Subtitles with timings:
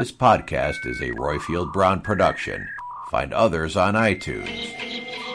[0.00, 2.66] This podcast is a Roifield Brown production.
[3.10, 4.48] Find others on iTunes.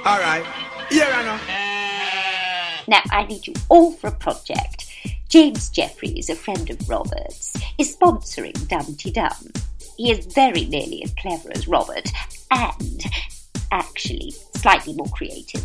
[0.04, 0.44] All right.
[0.90, 2.88] Yeah, I know.
[2.88, 4.92] Now, I need you all for a project.
[5.30, 9.52] James Jeffries, a friend of Robert's, is sponsoring Dumpty Dum.
[9.98, 12.10] He is very nearly as clever as Robert,
[12.50, 13.04] and
[13.72, 15.64] actually slightly more creative.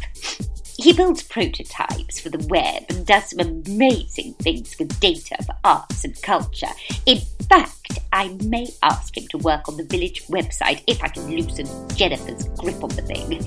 [0.77, 6.05] He builds prototypes for the web and does some amazing things with data for arts
[6.05, 6.69] and culture.
[7.07, 7.19] In
[7.49, 11.67] fact, I may ask him to work on the village website if I can loosen
[11.97, 13.45] Jennifer's grip on the thing.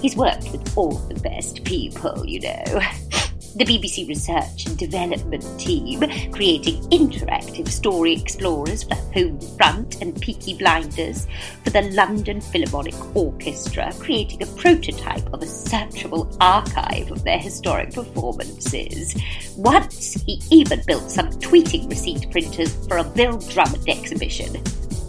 [0.00, 2.80] He's worked with all the best people, you know.
[3.56, 10.58] The BBC Research and Development Team, creating interactive story explorers for Home Front and Peaky
[10.58, 11.26] Blinders,
[11.64, 17.94] for the London Philharmonic Orchestra, creating a prototype of a searchable archive of their historic
[17.94, 19.16] performances.
[19.56, 24.62] Once, he even built some tweeting receipt printers for a Bill Drummond exhibition.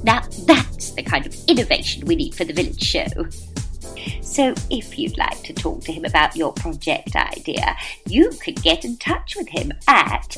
[0.05, 3.07] Now, that's the kind of innovation we need for the village show.
[4.37, 7.75] So, if you'd like to talk to him about your project idea,
[8.05, 10.37] you can get in touch with him at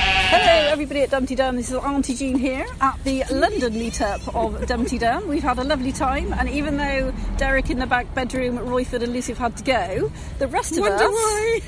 [0.56, 1.58] Hello, everybody at Dumpty Dum.
[1.58, 5.28] This is Auntie Jean here at the London meetup of Dumpty Dum.
[5.28, 9.12] We've had a lovely time, and even though Derek in the back bedroom, Royford and
[9.12, 11.60] Lucy have had to go, the rest of Wonder us, why.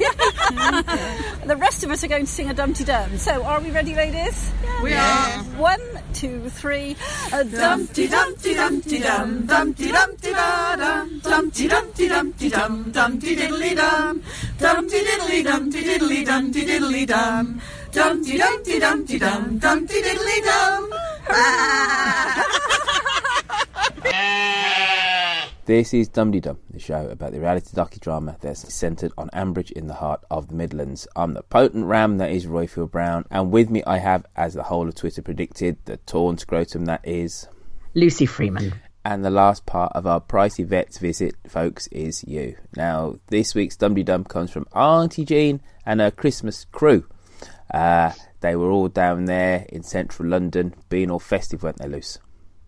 [1.47, 3.17] the rest of us are going to sing a Dumpty Dum.
[3.17, 4.53] So, are we ready, ladies?
[4.81, 5.43] We are.
[5.57, 5.81] One,
[6.13, 6.95] two, three.
[7.33, 13.75] A Dumpty Dumpty Dumpty Dum, Dumpty Dumpty Da Dum, Dumpty Dumpty Dumpty Dum, Dumpty Diddly
[13.75, 14.23] Dum,
[14.57, 17.61] Dumpty Diddly Dumpty Diddly Dumpty Diddly Dum,
[17.91, 20.93] Dumpty Dumpty Dumpty Dum, Dumpty Diddly Dum.
[25.67, 29.87] This is Dumpty Dum, the show about the reality docudrama that's centred on Ambridge in
[29.87, 31.09] the heart of the Midlands.
[31.13, 34.63] I'm the potent ram that is Roifield Brown, and with me I have, as the
[34.63, 37.49] whole of Twitter predicted, the torn scrotum that is.
[37.95, 38.75] Lucy Freeman.
[39.03, 42.55] And the last part of our pricey vets visit, folks, is you.
[42.77, 47.03] Now, this week's Dumpty Dum comes from Auntie Jean and her Christmas crew.
[47.73, 48.11] Uh,
[48.41, 52.17] they were all down there in central London, being all festive, weren't they, Luce?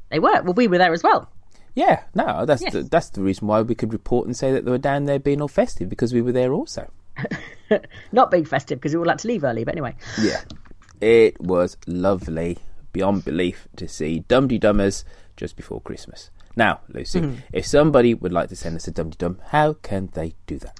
[0.09, 0.41] They were.
[0.43, 1.29] Well, we were there as well.
[1.75, 2.73] Yeah, no, that's Yes.
[2.73, 5.19] the, that's the reason why we could report and say that they were down there
[5.19, 6.91] being all festive because we were there also.
[8.11, 9.95] Not being festive because we all had to leave early, but anyway.
[10.21, 10.41] Yeah,
[10.99, 12.57] it was lovely
[12.91, 15.03] beyond belief to see Dumpty Dummers
[15.37, 16.31] just before Christmas.
[16.55, 17.37] Now, Lucy, Mhm.
[17.53, 20.75] if somebody would like to send us a Dumpty Dum, how can they do that?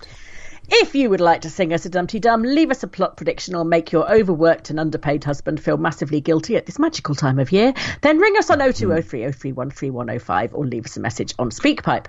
[0.72, 3.56] If you would like to sing us a Dumpty Dum, leave us a plot prediction
[3.56, 7.52] or make your overworked and underpaid husband feel massively guilty at this magical time of
[7.52, 12.06] year, then ring us on 0203 031 3105 or leave us a message on SpeakPipe.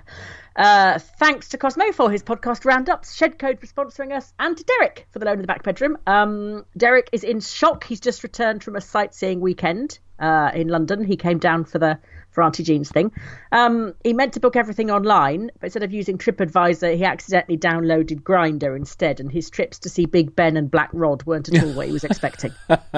[0.55, 5.07] Uh, thanks to Cosmo for his podcast roundups, Shedcode for sponsoring us, and to Derek
[5.09, 5.97] for the loan in the back bedroom.
[6.05, 7.83] Um, Derek is in shock.
[7.83, 11.03] He's just returned from a sightseeing weekend uh, in London.
[11.03, 11.99] He came down for the
[12.31, 13.11] for Auntie Jean's thing.
[13.51, 18.23] Um, he meant to book everything online, but instead of using TripAdvisor, he accidentally downloaded
[18.23, 21.73] Grindr instead, and his trips to see Big Ben and Black Rod weren't at all
[21.73, 22.53] what he was expecting.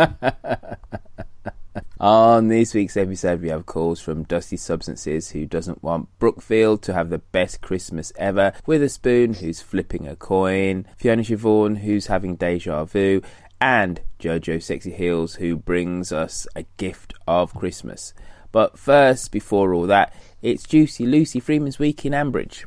[2.00, 6.94] On this week's episode, we have calls from Dusty Substances, who doesn't want Brookfield to
[6.94, 12.83] have the best Christmas ever, Witherspoon, who's flipping a coin, Fiona Siobhan, who's having deja
[12.83, 13.21] vu,
[13.62, 18.13] and Jojo Sexy Heels, who brings us a gift of Christmas.
[18.53, 20.13] But first, before all that,
[20.44, 22.65] it's Juicy Lucy Freeman's Week in Ambridge.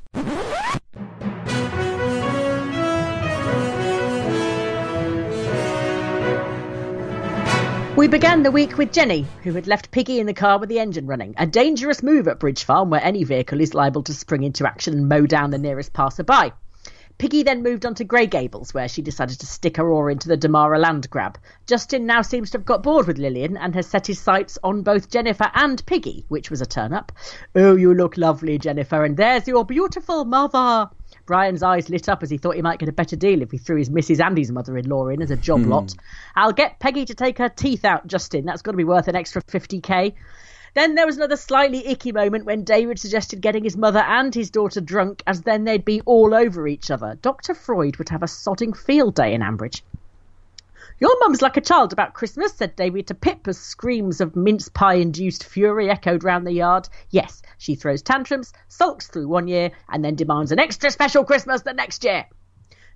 [7.96, 10.80] We began the week with Jenny, who had left Piggy in the car with the
[10.80, 11.34] engine running.
[11.38, 14.92] A dangerous move at Bridge Farm, where any vehicle is liable to spring into action
[14.92, 16.52] and mow down the nearest passerby.
[17.18, 20.28] Piggy then moved on to Grey Gables, where she decided to stick her oar into
[20.28, 21.38] the Damara land grab.
[21.66, 24.82] Justin now seems to have got bored with Lilian and has set his sights on
[24.82, 27.12] both Jennifer and Piggy, which was a turn up.
[27.54, 30.90] Oh, you look lovely, Jennifer, and there's your beautiful mother.
[31.24, 33.58] Brian's eyes lit up as he thought he might get a better deal if he
[33.58, 34.24] threw his Mrs.
[34.24, 35.70] Andy's mother in law in as a job hmm.
[35.70, 35.94] lot.
[36.34, 38.44] I'll get Peggy to take her teeth out, Justin.
[38.44, 40.14] That's got to be worth an extra 50k.
[40.76, 44.50] Then there was another slightly icky moment when David suggested getting his mother and his
[44.50, 47.18] daughter drunk, as then they'd be all over each other.
[47.22, 47.54] Dr.
[47.54, 49.80] Freud would have a sodding field day in Ambridge.
[51.00, 54.68] Your mum's like a child about Christmas, said David to Pip as screams of mince
[54.68, 56.90] pie induced fury echoed round the yard.
[57.08, 61.62] Yes, she throws tantrums, sulks through one year, and then demands an extra special Christmas
[61.62, 62.26] the next year.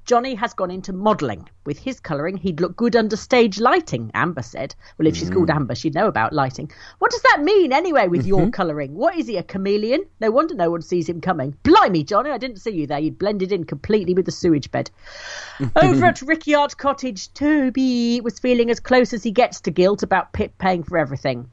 [0.05, 1.49] Johnny has gone into modelling.
[1.65, 4.75] With his colouring, he'd look good under stage lighting, Amber said.
[4.99, 5.55] Well, if she's called mm.
[5.55, 6.71] Amber, she'd know about lighting.
[6.99, 8.51] What does that mean, anyway, with your mm-hmm.
[8.51, 8.95] colouring?
[8.95, 10.05] What is he, a chameleon?
[10.21, 11.57] No wonder no one sees him coming.
[11.63, 12.99] Blimey, Johnny, I didn't see you there.
[12.99, 14.91] You'd blended in completely with the sewage bed.
[15.77, 20.33] Over at Rickyard Cottage, Toby was feeling as close as he gets to guilt about
[20.33, 21.51] Pip paying for everything.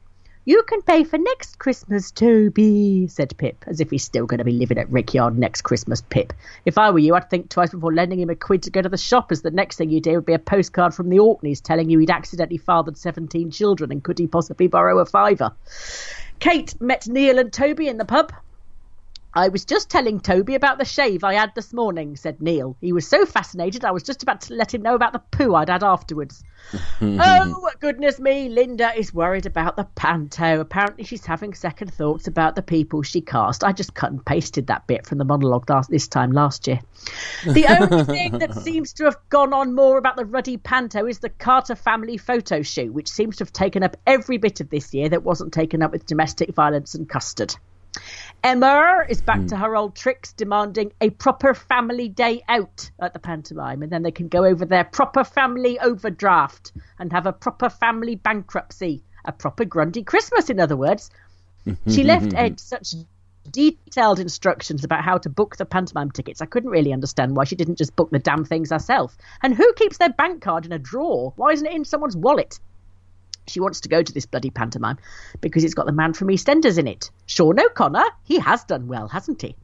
[0.48, 4.44] You can pay for next Christmas, Toby, said Pip, as if he's still going to
[4.44, 6.32] be living at Rickyard next Christmas, Pip.
[6.64, 8.88] If I were you, I'd think twice before lending him a quid to go to
[8.88, 11.60] the shop, as the next thing you'd do would be a postcard from the Orkneys
[11.60, 15.52] telling you he'd accidentally fathered 17 children and could he possibly borrow a fiver.
[16.38, 18.32] Kate met Neil and Toby in the pub.
[19.34, 22.76] I was just telling Toby about the shave I had this morning, said Neil.
[22.80, 25.54] He was so fascinated I was just about to let him know about the poo
[25.54, 26.42] I'd had afterwards.
[27.02, 30.60] oh, goodness me, Linda is worried about the panto.
[30.60, 33.64] Apparently, she's having second thoughts about the people she cast.
[33.64, 36.80] I just cut and pasted that bit from the monologue last, this time last year.
[37.44, 41.18] The only thing that seems to have gone on more about the ruddy panto is
[41.18, 44.94] the Carter family photo shoot, which seems to have taken up every bit of this
[44.94, 47.54] year that wasn't taken up with domestic violence and custard.
[48.44, 49.46] Emma is back hmm.
[49.46, 54.02] to her old tricks, demanding a proper family day out at the pantomime, and then
[54.02, 59.32] they can go over their proper family overdraft and have a proper family bankruptcy, a
[59.32, 61.10] proper Grundy Christmas, in other words.
[61.86, 62.94] She left Ed such
[63.50, 66.40] detailed instructions about how to book the pantomime tickets.
[66.40, 69.18] I couldn't really understand why she didn't just book the damn things herself.
[69.42, 71.32] And who keeps their bank card in a drawer?
[71.36, 72.58] Why isn't it in someone's wallet?
[73.48, 74.98] She wants to go to this bloody pantomime
[75.40, 77.10] because it's got the man from EastEnders in it.
[77.26, 79.56] Sean O'Connor, he has done well, hasn't he?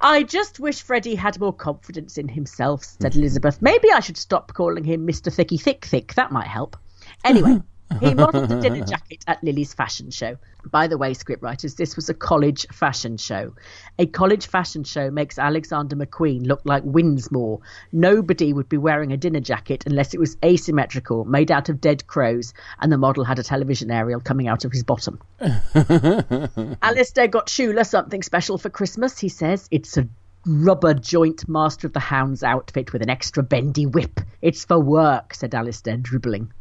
[0.00, 3.20] I just wish Freddie had more confidence in himself, said mm-hmm.
[3.20, 3.60] Elizabeth.
[3.60, 5.32] Maybe I should stop calling him Mr.
[5.32, 6.14] Thicky Thick Thick.
[6.14, 6.76] That might help.
[7.24, 7.60] Anyway,
[7.98, 10.36] he modelled the dinner jacket at Lily's fashion show.
[10.70, 13.54] By the way, scriptwriters, this was a college fashion show.
[13.98, 17.60] A college fashion show makes Alexander McQueen look like Windsmoor.
[17.92, 22.06] Nobody would be wearing a dinner jacket unless it was asymmetrical, made out of dead
[22.06, 25.20] crows, and the model had a television aerial coming out of his bottom.
[25.40, 29.66] Alistair got Shula something special for Christmas, he says.
[29.70, 30.08] It's a
[30.46, 34.20] rubber joint Master of the Hounds outfit with an extra bendy whip.
[34.40, 36.52] It's for work, said Alistair, dribbling.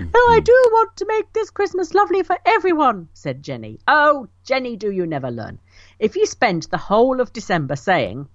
[0.00, 0.44] Oh, I mm-hmm.
[0.44, 3.78] do want to make this Christmas lovely for everyone, said Jenny.
[3.86, 5.58] Oh, Jenny, do you never learn?
[5.98, 8.28] If you spend the whole of December saying,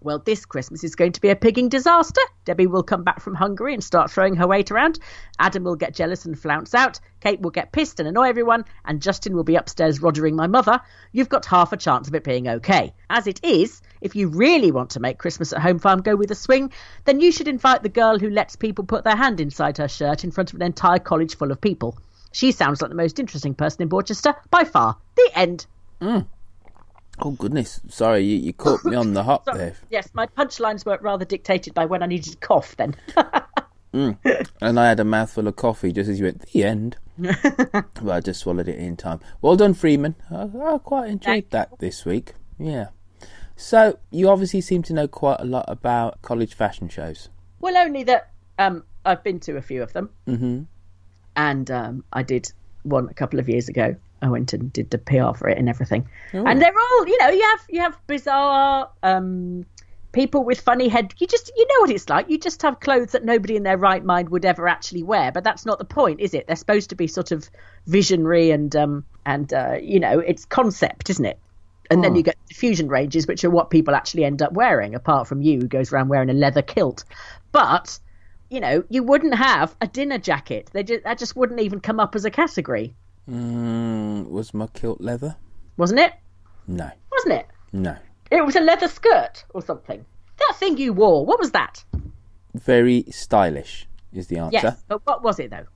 [0.00, 2.20] well, this Christmas is going to be a pigging disaster.
[2.44, 4.98] Debbie will come back from Hungary and start throwing her weight around.
[5.38, 7.00] Adam will get jealous and flounce out.
[7.20, 8.64] Kate will get pissed and annoy everyone.
[8.84, 10.80] And Justin will be upstairs roddering my mother.
[11.10, 12.94] You've got half a chance of it being okay.
[13.10, 16.30] As it is, if you really want to make Christmas at Home Farm go with
[16.30, 16.72] a swing,
[17.04, 20.22] then you should invite the girl who lets people put their hand inside her shirt
[20.22, 21.98] in front of an entire college full of people.
[22.30, 24.96] She sounds like the most interesting person in Borchester by far.
[25.16, 25.66] The end.
[26.00, 26.26] Mm.
[27.20, 29.74] Oh goodness, sorry, you, you caught me on the hop there.
[29.90, 32.94] Yes, my punchlines were rather dictated by when I needed to cough then.
[33.92, 36.96] And I had a mouthful of coffee just as you went the end.
[37.18, 39.18] but I just swallowed it in time.
[39.40, 40.14] Well done, Freeman.
[40.30, 42.34] I, I quite enjoyed Thank that this week.
[42.58, 42.88] Yeah.
[43.56, 47.28] So you obviously seem to know quite a lot about college fashion shows.
[47.60, 50.10] well, only that um, I've been to a few of them.
[50.26, 50.62] Mm-hmm.
[51.34, 53.96] And um, I did one a couple of years ago.
[54.22, 56.08] I went and did the PR for it and everything.
[56.32, 59.64] And they're all, you know, you have you have bizarre, um,
[60.12, 61.14] people with funny head.
[61.18, 62.28] You just you know what it's like.
[62.30, 65.44] You just have clothes that nobody in their right mind would ever actually wear but
[65.44, 66.46] that's not the point is it?
[66.46, 67.48] They're supposed to be sort of
[67.86, 71.38] visionary and um and uh, you know it's concept isn't it?
[71.90, 72.16] And then Oh.
[72.16, 75.60] you get diffusion ranges which are what people actually end up wearing apart from you
[75.60, 77.04] who goes around wearing a leather kilt.
[77.52, 77.98] But
[78.50, 80.70] you know you wouldn't have a dinner jacket.
[80.72, 82.94] They just that just wouldn't even come up as a category
[83.28, 85.36] Mm, was my kilt leather?
[85.76, 86.12] wasn't it
[86.66, 87.96] No, wasn't it no.
[88.30, 90.04] it was a leather skirt or something
[90.38, 91.84] that thing you wore what was that
[92.54, 94.58] Very stylish is the answer.
[94.62, 95.66] yes but what was it though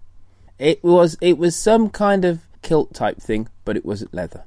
[0.59, 4.44] It was it was some kind of kilt type thing, but it wasn't leather.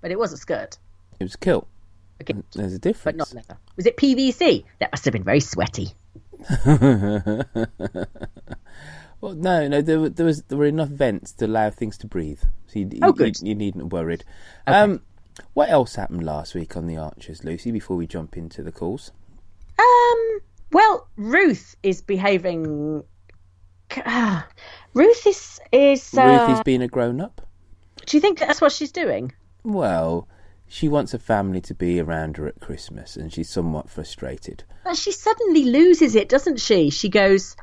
[0.00, 0.78] but it was a skirt
[1.20, 1.66] It was a kilt.
[2.22, 2.34] Okay.
[2.54, 3.04] There's a difference.
[3.04, 3.56] but not leather.
[3.76, 4.64] Was it PVC?
[4.80, 5.88] That must have been very sweaty.
[9.20, 9.82] Well, no, no.
[9.82, 12.88] There, were- there was there were enough vents to allow things to breathe, so you,
[13.02, 13.36] Oh, you, good.
[13.42, 14.24] you, you needn't have worried.
[14.66, 15.02] Um,
[15.54, 17.70] what else happened last week on the Archers, Lucy?
[17.70, 19.10] Before we jump into the calls,
[19.78, 20.40] Um.
[20.72, 23.02] Well, Ruth is behaving.
[24.06, 24.46] Ah,
[24.94, 26.14] Ruth is is.
[26.16, 27.40] Uh, Ruth is being a grown up.
[28.06, 29.32] Do you think that's what she's doing?
[29.64, 30.28] Well,
[30.68, 34.62] she wants a family to be around her at Christmas, and she's somewhat frustrated.
[34.84, 36.90] But she suddenly loses it, doesn't she?
[36.90, 37.56] She goes,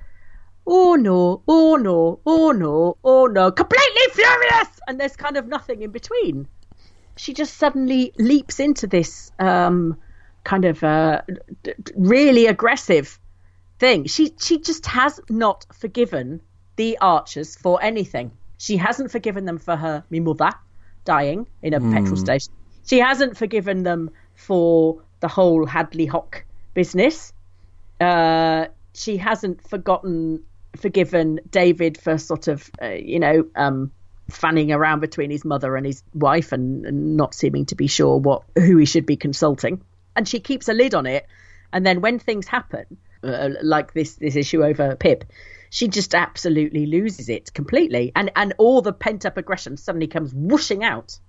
[0.70, 1.42] "Oh no!
[1.48, 2.20] Oh no!
[2.26, 2.98] Oh no!
[3.04, 6.48] Oh no!" Completely furious, and there's kind of nothing in between.
[7.16, 9.98] She just suddenly leaps into this um,
[10.44, 11.22] kind of uh,
[11.64, 13.18] d- d- really aggressive
[13.80, 14.06] thing.
[14.08, 16.42] She she just has not forgiven
[16.76, 18.32] the Archers for anything.
[18.58, 20.52] She hasn't forgiven them for her me mother
[21.06, 22.52] dying in a petrol station.
[22.86, 26.44] She hasn't forgiven them for the whole Hadley Hock
[26.74, 27.32] business.
[28.02, 30.44] Uh, she hasn't forgotten
[30.77, 33.91] forgiven David for sort of uh, you know um,
[34.29, 38.17] fanning around between his mother and his wife and, and not seeming to be sure
[38.17, 39.81] what who he should be consulting.
[40.15, 41.27] And she keeps a lid on it.
[41.72, 42.86] And then when things happen,
[43.24, 45.25] uh, like this this issue over Pip,
[45.69, 50.34] she just absolutely loses it completely, and and all the pent up aggression suddenly comes
[50.34, 51.19] whooshing out.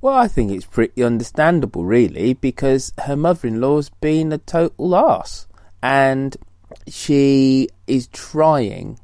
[0.00, 5.46] Well, I think it's pretty understandable, really, because her mother-in-law's been a total ass,
[5.82, 6.36] and
[6.88, 8.98] she is trying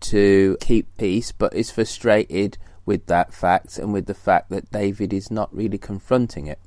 [0.00, 5.12] to keep peace, but is frustrated with that fact and with the fact that David
[5.12, 6.58] is not really confronting it.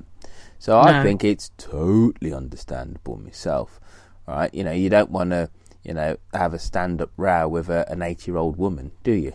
[0.57, 3.79] So I think it's totally understandable myself.
[4.27, 4.51] Right?
[4.53, 5.49] You know, you don't want to,
[5.83, 9.33] you know, have a stand-up row with a, an eight-year-old woman, do you?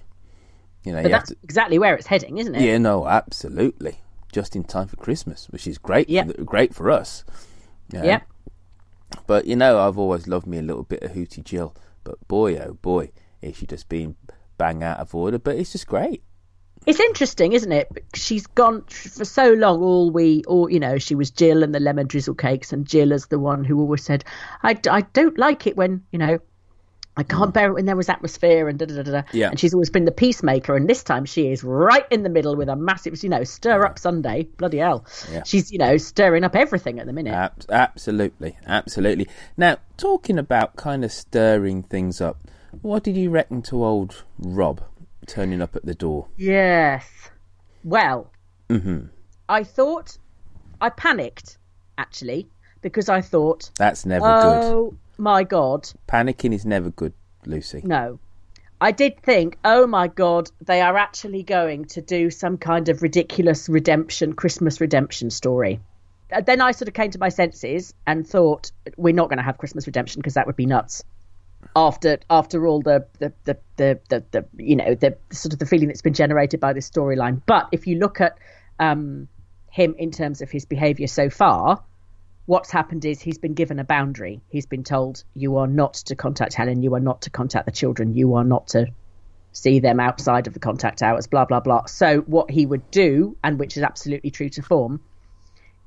[0.82, 2.62] You know, But you that's to, exactly where it's heading, isn't it?
[2.62, 4.00] yeah, no, absolutely.
[4.32, 6.08] Just in time for Christmas, which is great.
[6.08, 7.24] The, great for us.
[7.92, 8.04] you know.
[8.06, 8.22] Yep.
[9.26, 11.74] But you know, I've always loved me a little bit of Hootie Jill.
[12.04, 13.10] But boy, oh boy,
[13.42, 14.16] is she just being
[14.58, 15.38] bang out of order.
[15.38, 16.22] But it's just great.
[16.86, 18.04] It's interesting, isn't it?
[18.14, 19.82] She's gone for so long.
[19.82, 23.12] All we, all you know, she was Jill and the lemon drizzle cakes, and Jill
[23.12, 24.24] is the one who always said,
[24.62, 26.38] "I, I don't like it when you know,
[27.16, 29.12] I can't bear it when there was atmosphere." And da da da da.
[29.12, 29.50] da." Yeah.
[29.50, 32.56] And she's always been the peacemaker, and this time she is right in the middle
[32.56, 34.44] with a massive, you know, stir up Sunday.
[34.56, 35.04] Bloody hell!
[35.30, 35.42] Yeah.
[35.44, 37.34] She's you know stirring up everything at the minute.
[37.34, 39.28] Ab- absolutely, absolutely.
[39.56, 42.38] Now, talking about kind of stirring things up,
[42.82, 44.82] what did you reckon to old Rob
[45.26, 46.28] turning up at the door?
[46.36, 47.06] Yes.
[47.84, 48.30] Well,
[48.68, 49.06] hmm
[49.48, 50.16] I thought
[50.80, 51.58] I panicked
[51.98, 52.48] actually
[52.82, 54.96] because I thought, That's never good.
[55.20, 57.12] My god, Panicking is never good,
[57.46, 57.82] Lucy.
[57.84, 58.18] no.
[58.82, 63.02] I did think, oh my god, they are actually going to do some kind of
[63.02, 65.80] ridiculous redemption, Christmas redemption story.
[66.32, 69.42] Uh, Then I sort of came to my senses and thought, we're not going to
[69.42, 71.04] have Christmas redemption because that would be nuts.
[71.76, 75.66] After after all the the, the, the, the the you know the sort of the
[75.66, 78.38] feeling that's been generated by this storyline, but if you look at
[78.78, 79.28] um,
[79.70, 81.84] him in terms of his behaviour so far,
[82.50, 84.40] what's happened is he's been given a boundary.
[84.48, 87.70] He's been told you are not to contact Helen, you are not to contact the
[87.70, 88.88] children, you are not to
[89.52, 91.84] see them outside of the contact hours, blah blah blah.
[91.86, 95.00] So what he would do, and which is absolutely true to form,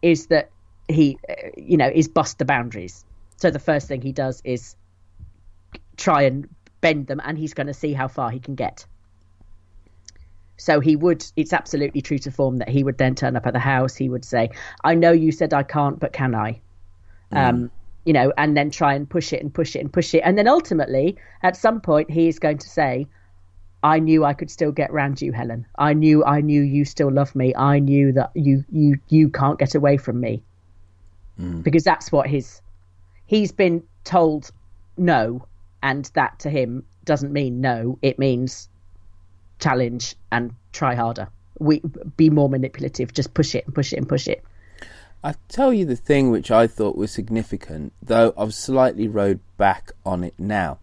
[0.02, 0.52] is that
[0.88, 3.04] he, uh, you know, is bust the boundaries.
[3.36, 4.78] So the first thing he does is
[5.98, 6.48] try and
[6.80, 8.86] bend them, and he's going to see how far he can get.
[10.58, 13.54] So he would, it's absolutely true to form that he would then turn up at
[13.54, 13.96] the house.
[13.96, 14.50] He would say,
[14.84, 16.62] I know you said I can't, but can I?
[17.32, 17.72] Um,
[18.06, 20.20] you know, and then try and push it and push it and push it.
[20.20, 23.08] And then ultimately, at some point, he is going to say,
[23.82, 25.66] I knew I could still get round you, Helen.
[25.78, 27.54] I knew, I knew you still love me.
[27.56, 30.44] I knew that you, you, you can't get away from me.
[31.64, 32.62] Because that's what his,
[33.26, 34.52] he's been told
[34.98, 35.48] no.
[35.82, 37.98] And that to him doesn't mean no.
[38.02, 38.70] It means
[39.64, 41.28] challenge and try harder.
[41.60, 41.82] We
[42.18, 43.14] be more manipulative.
[43.14, 44.44] Just push it and push it and push it.
[45.24, 49.92] I tell you the thing which I thought was significant, though I've slightly rode back
[50.06, 50.80] on it now,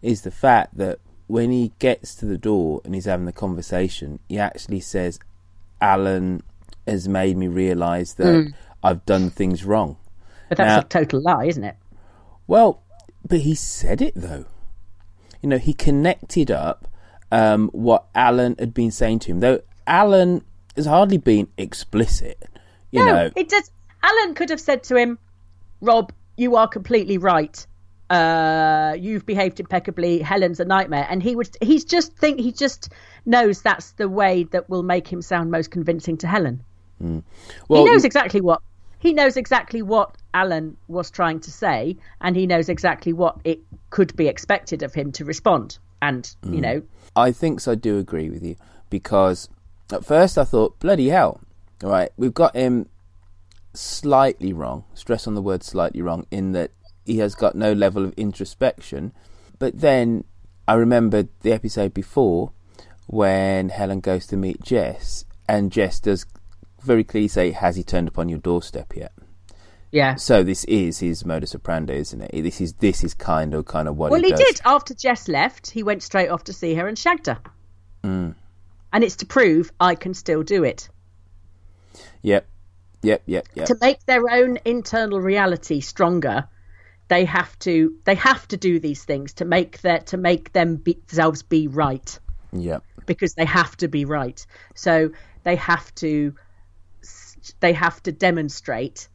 [0.00, 4.20] is the fact that when he gets to the door and he's having the conversation,
[4.28, 5.18] he actually says,
[5.80, 6.42] Alan
[6.86, 8.54] has made me realise that Mm.
[8.82, 9.96] I've done things wrong.
[10.48, 11.76] But that's Now- a total lie, isn't it?
[12.46, 12.82] Well,
[13.26, 14.46] but he said it though.
[15.42, 16.86] You know, he connected up
[17.30, 20.44] um, what Alan had been saying to him, though Alan
[20.76, 22.42] has hardly been explicit.
[22.90, 23.70] You no, know, it does.
[24.02, 25.18] Alan could have said to him,
[25.80, 27.66] "Rob, you are completely right.
[28.08, 30.20] Uh, you've behaved impeccably.
[30.20, 31.56] Helen's a nightmare." And he would.
[31.60, 32.40] He's just think.
[32.40, 32.92] He just
[33.26, 36.62] knows that's the way that will make him sound most convincing to Helen.
[36.98, 37.22] well,
[37.68, 38.60] he knows exactly what.
[38.98, 43.60] He knows exactly what Alan was trying to say, and he knows exactly what it
[43.88, 45.78] could be expected of him to respond.
[46.02, 46.54] And Mm.
[46.54, 46.82] you know,
[47.16, 47.72] I think so.
[47.72, 48.56] I do agree with you
[48.88, 49.48] because
[49.92, 51.40] at first I thought, bloody hell,
[51.82, 52.88] all right, we've got him
[53.74, 54.84] slightly wrong.
[54.94, 56.70] Stress on the word slightly wrong in that
[57.04, 59.12] he has got no level of introspection.
[59.58, 60.24] But then
[60.66, 62.52] I remembered the episode before
[63.06, 66.26] when Helen goes to meet Jess, and Jess does
[66.82, 69.12] very clearly say, "Has he turned upon your doorstep yet?"
[69.92, 70.14] Yeah.
[70.14, 72.42] So this is his modus operandi, isn't it?
[72.42, 74.60] This is this is kind of kind of what Well, he, he did.
[74.64, 77.38] After Jess left, he went straight off to see her and shagged her.
[78.04, 78.34] Mm.
[78.92, 80.88] And it's to prove I can still do it.
[82.22, 82.46] Yep,
[83.02, 83.66] yep, yep, yep.
[83.66, 86.48] To make their own internal reality stronger,
[87.08, 90.76] they have to they have to do these things to make their to make them
[90.76, 92.18] be, themselves be right
[92.52, 92.84] Yep.
[93.06, 94.44] because they have to be right.
[94.74, 95.10] So
[95.44, 96.34] they have to
[97.60, 99.08] they have to demonstrate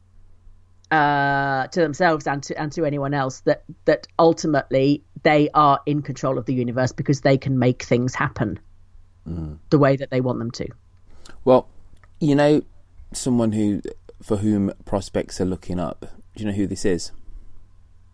[0.91, 6.01] uh, to themselves and to and to anyone else that that ultimately they are in
[6.01, 8.59] control of the universe because they can make things happen
[9.69, 10.67] the way that they want them to.
[11.43, 11.67] Well,
[12.19, 12.61] you know,
[13.11, 13.81] someone who
[14.21, 16.05] for whom prospects are looking up.
[16.35, 17.11] Do you know who this is?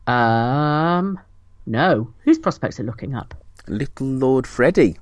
[0.08, 1.20] Um,
[1.66, 3.34] no, whose prospects are looking up?
[3.68, 4.98] Little Lord Freddy,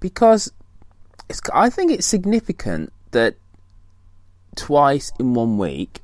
[0.00, 0.52] because
[1.28, 3.36] it's, I think it's significant that
[4.54, 6.00] twice in one week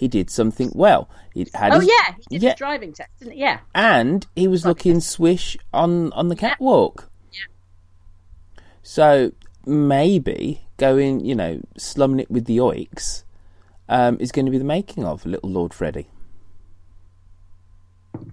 [0.00, 1.10] he did something well.
[1.34, 3.40] He had Oh his- yeah, he did yeah, his driving test, didn't he?
[3.40, 3.60] Yeah.
[3.74, 7.10] and he was looking swish on on the catwalk.
[7.30, 8.62] Yeah.
[8.82, 9.32] So
[9.66, 13.24] maybe going, you know, slumming it with the oiks
[13.90, 16.08] um, is going to be the making of Little Lord Freddy.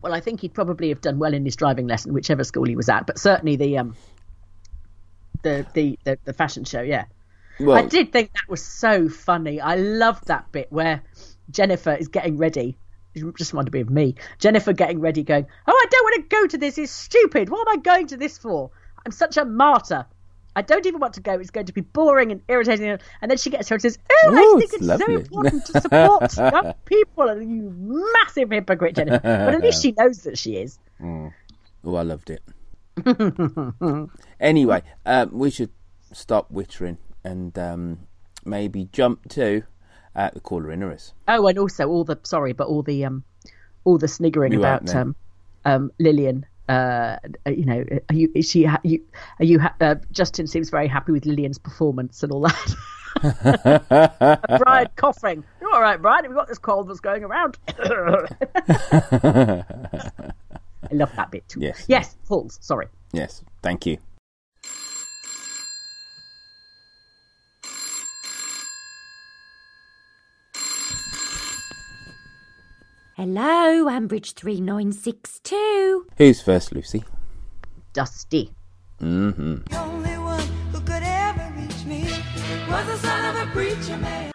[0.01, 2.75] Well, I think he'd probably have done well in his driving lesson, whichever school he
[2.77, 3.05] was at.
[3.07, 3.95] But certainly the um,
[5.43, 7.05] the the the, the fashion show, yeah.
[7.59, 9.59] Well, I did think that was so funny.
[9.59, 11.01] I loved that bit where
[11.51, 12.77] Jennifer is getting ready.
[13.13, 14.15] It just reminded me of me.
[14.37, 16.77] Jennifer getting ready, going, "Oh, I don't want to go to this.
[16.77, 17.49] It's stupid.
[17.49, 18.69] What am I going to this for?
[19.05, 20.05] I'm such a martyr.
[20.55, 21.33] I don't even want to go.
[21.33, 24.31] It's going to be boring and irritating." And then she gets her and says, "Oh,
[24.31, 27.73] Ooh, I think it's so important to support young people." And you
[28.23, 29.19] massive hypocrite, Jennifer.
[29.23, 30.77] But at least she knows that she is.
[31.03, 31.31] oh,
[31.95, 32.43] I loved it.
[34.39, 35.71] anyway, um, we should
[36.11, 37.99] stop wittering and um,
[38.45, 39.63] maybe jump to
[40.17, 41.13] uh, the caller in us.
[41.27, 43.23] Oh, and also all the sorry, but all the um,
[43.85, 45.15] all the sniggering You about um,
[45.63, 46.45] um, Lilian.
[46.67, 48.29] Uh, you know, are you?
[48.35, 48.63] Is she?
[48.63, 49.01] Ha- you?
[49.39, 49.59] Are you?
[49.59, 52.75] Ha- uh, Justin seems very happy with Lilian's performance and all that.
[54.65, 55.43] Brian coughing.
[55.61, 56.25] You're all right, Brian.
[56.27, 57.57] We've got this cold that's going around.
[57.69, 59.63] I
[60.91, 61.61] love that bit too.
[61.61, 61.85] Yes.
[61.87, 62.17] Yes.
[62.25, 62.59] Falls.
[62.61, 62.87] Sorry.
[63.13, 63.97] Yes, thank you.
[73.17, 76.05] Hello, Ambridge 3962.
[76.19, 77.03] Who's first, Lucy?
[77.91, 78.51] Dusty.
[79.01, 79.55] Mm-hmm.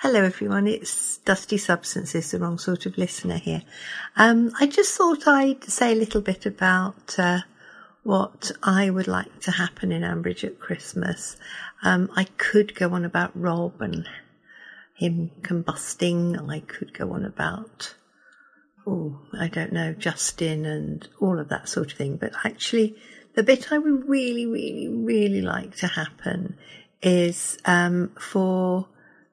[0.01, 0.67] Hello, everyone.
[0.67, 3.63] It's Dusty Substances, the wrong sort of listener here.
[4.17, 7.43] Um, I just thought I'd say a little bit about uh,
[8.03, 11.37] what I would like to happen in Ambridge at Christmas.
[11.85, 14.09] Um, I could go on about Rob and
[14.93, 16.51] him combusting.
[16.51, 17.95] I could go on about,
[18.87, 22.17] oh, I don't know, Justin and all of that sort of thing.
[22.17, 22.97] But actually,
[23.35, 26.57] the bit I would really, really, really like to happen
[27.03, 28.89] is um, for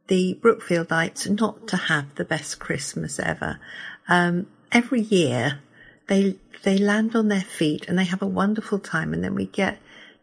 [0.07, 3.59] the Brookfieldites not to have the best Christmas ever.
[4.07, 5.61] Um, every year
[6.07, 9.45] they they land on their feet and they have a wonderful time, and then we
[9.45, 9.79] get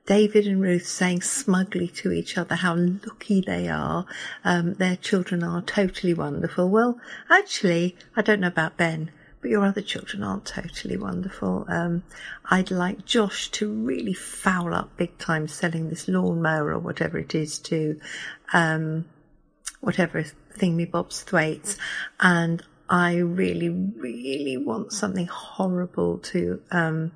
[0.06, 4.06] David and Ruth saying smugly to each other how lucky they are.
[4.44, 6.68] Um, their children are totally wonderful.
[6.68, 11.66] Well, actually, I don't know about Ben, but your other children aren't totally wonderful.
[11.68, 12.04] Um,
[12.44, 17.34] I'd like Josh to really foul up big time selling this lawnmower or whatever it
[17.34, 18.00] is to,
[18.52, 19.06] um,
[19.80, 20.24] whatever
[20.56, 21.76] thingamybobs thwaites,
[22.20, 27.12] and I really, really want something horrible to um,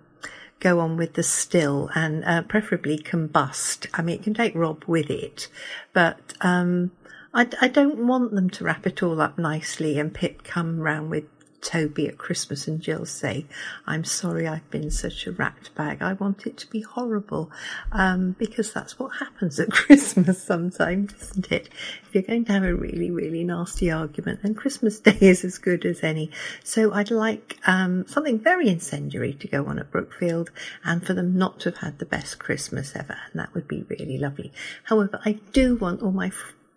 [0.61, 3.87] go on with the still and uh, preferably combust.
[3.95, 5.49] I mean, it can take Rob with it,
[5.93, 6.93] but um,
[7.35, 11.11] I, I, don't want them to wrap it all up nicely and Pip come round
[11.11, 11.25] with
[11.63, 13.47] Toby at Christmas and Jill say,
[13.87, 16.03] I'm sorry I've been such a rat bag.
[16.03, 17.51] I want it to be horrible.
[17.93, 21.69] Um, because that's what happens at Christmas sometimes, isn't it?
[22.07, 25.59] If you're going to have a really, really nasty argument, then Christmas Day is as
[25.59, 26.31] good as any.
[26.65, 30.51] So I'd like, um, something very incendiary to go on at Brookfield
[30.85, 33.17] and for them not to have had the best Christmas ever.
[33.31, 34.53] And that would be really lovely.
[34.85, 36.31] However, I do want all my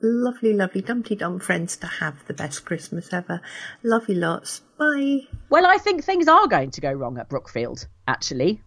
[0.03, 3.41] lovely, lovely Dumpty Dum friends to have the best Christmas ever.
[3.81, 4.61] Love you lots.
[4.83, 5.27] Bye.
[5.49, 8.61] Well, I think things are going to go wrong at Brookfield, actually.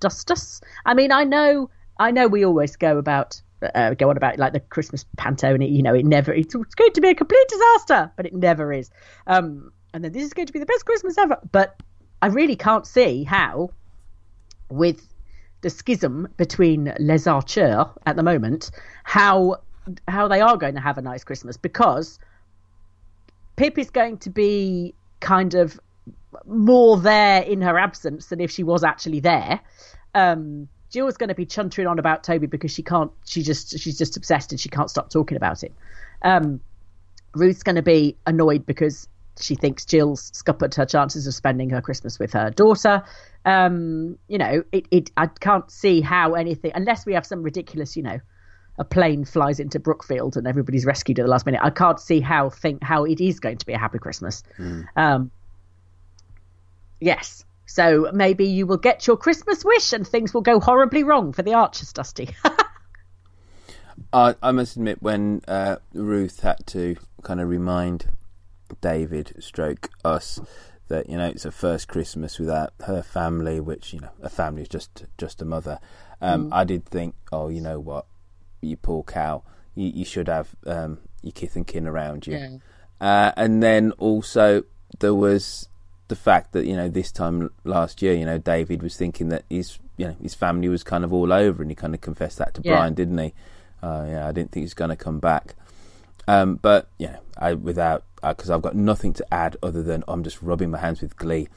[0.00, 0.60] Dustus.
[0.86, 3.40] I mean, I know, I know we always go about,
[3.74, 6.54] uh, go on about like the Christmas panto, and it, you know, it never, it's,
[6.54, 8.90] it's going to be a complete disaster, but it never is.
[9.26, 11.38] Um, and then this is going to be the best Christmas ever.
[11.50, 11.80] But
[12.22, 13.70] I really can't see how,
[14.70, 15.06] with
[15.60, 18.70] the schism between Les Archers at the moment,
[19.04, 19.56] how
[20.06, 22.20] how they are going to have a nice Christmas because
[23.56, 25.80] Pip is going to be kind of
[26.44, 29.60] more there in her absence than if she was actually there.
[30.14, 33.10] Um, Jill's going to be chuntering on about Toby because she can't.
[33.24, 35.72] She just she's just obsessed and she can't stop talking about it.
[36.20, 36.60] Um,
[37.34, 39.08] Ruth's going to be annoyed because
[39.40, 43.02] she thinks Jill's scuppered her chances of spending her Christmas with her daughter.
[43.46, 47.96] Um, you know, it, it I can't see how anything unless we have some ridiculous,
[47.96, 48.20] you know,
[48.78, 51.60] a plane flies into Brookfield and everybody's rescued at the last minute.
[51.62, 54.42] I can't see how think how it is going to be a happy Christmas.
[54.58, 54.86] Mm.
[54.96, 55.30] Um,
[57.00, 61.32] yes, so maybe you will get your Christmas wish and things will go horribly wrong
[61.32, 62.34] for the Archers, Dusty.
[64.12, 68.10] I, I, must admit, when uh, Ruth had to kind of remind
[68.80, 70.40] David, stroke us,
[70.88, 74.62] that you know it's her first Christmas without her family, which you know a family
[74.62, 75.78] is just just a mother.
[76.20, 76.52] Um, mm.
[76.52, 78.06] I did think, oh, you know what?
[78.62, 79.42] You poor cow.
[79.74, 82.34] You, you should have um, your kith and kin around you.
[82.34, 82.56] Yeah.
[83.00, 84.64] Uh, and then also
[85.00, 85.68] there was
[86.08, 89.44] the fact that you know this time last year, you know, David was thinking that
[89.48, 92.38] his you know his family was kind of all over, and he kind of confessed
[92.38, 92.76] that to yeah.
[92.76, 93.34] Brian, didn't he?
[93.82, 95.54] Uh, yeah, I didn't think he's going to come back.
[96.28, 100.22] Um, but yeah, I without because uh, I've got nothing to add other than I'm
[100.22, 101.48] just rubbing my hands with glee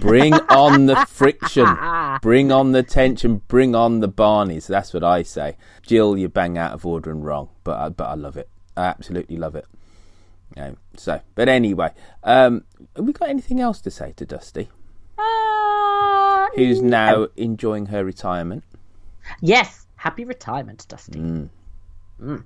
[0.00, 1.66] Bring on the friction.
[2.22, 3.42] Bring on the tension.
[3.48, 4.66] Bring on the Barneys.
[4.66, 5.56] That's what I say.
[5.82, 8.48] Jill, you bang out of order and wrong, but I, but I love it.
[8.76, 9.66] I absolutely love it.
[10.56, 11.90] Yeah, so, but anyway,
[12.22, 14.68] um, have we got anything else to say to Dusty?
[15.18, 18.62] Uh, Who's now enjoying her retirement?
[19.40, 21.18] Yes, happy retirement, Dusty.
[21.18, 21.48] Mm.
[22.20, 22.44] Mm.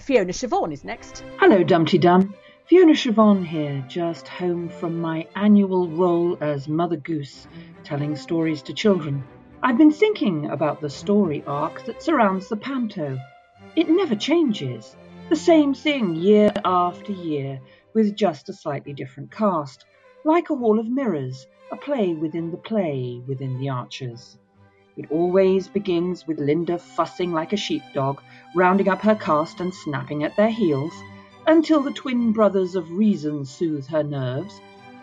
[0.00, 1.24] Fiona Siobhan is next.
[1.38, 2.34] Hello, Dumpty Dum.
[2.66, 7.48] Fiona Siobhan here, just home from my annual role as Mother Goose,
[7.82, 9.24] telling stories to children.
[9.60, 13.18] I've been thinking about the story arc that surrounds the panto.
[13.74, 14.96] It never changes.
[15.28, 17.60] The same thing year after year,
[17.94, 19.84] with just a slightly different cast,
[20.24, 24.38] like a hall of mirrors, a play within the play within the Archers.
[24.96, 28.20] It always begins with Linda fussing like a sheepdog,
[28.54, 30.94] rounding up her cast and snapping at their heels
[31.46, 34.60] until the twin brothers of reason soothe her nerves,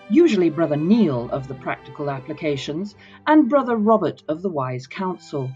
[0.10, 2.96] usually Brother Neil of the practical applications,
[3.28, 5.52] and Brother Robert of the wise counsel.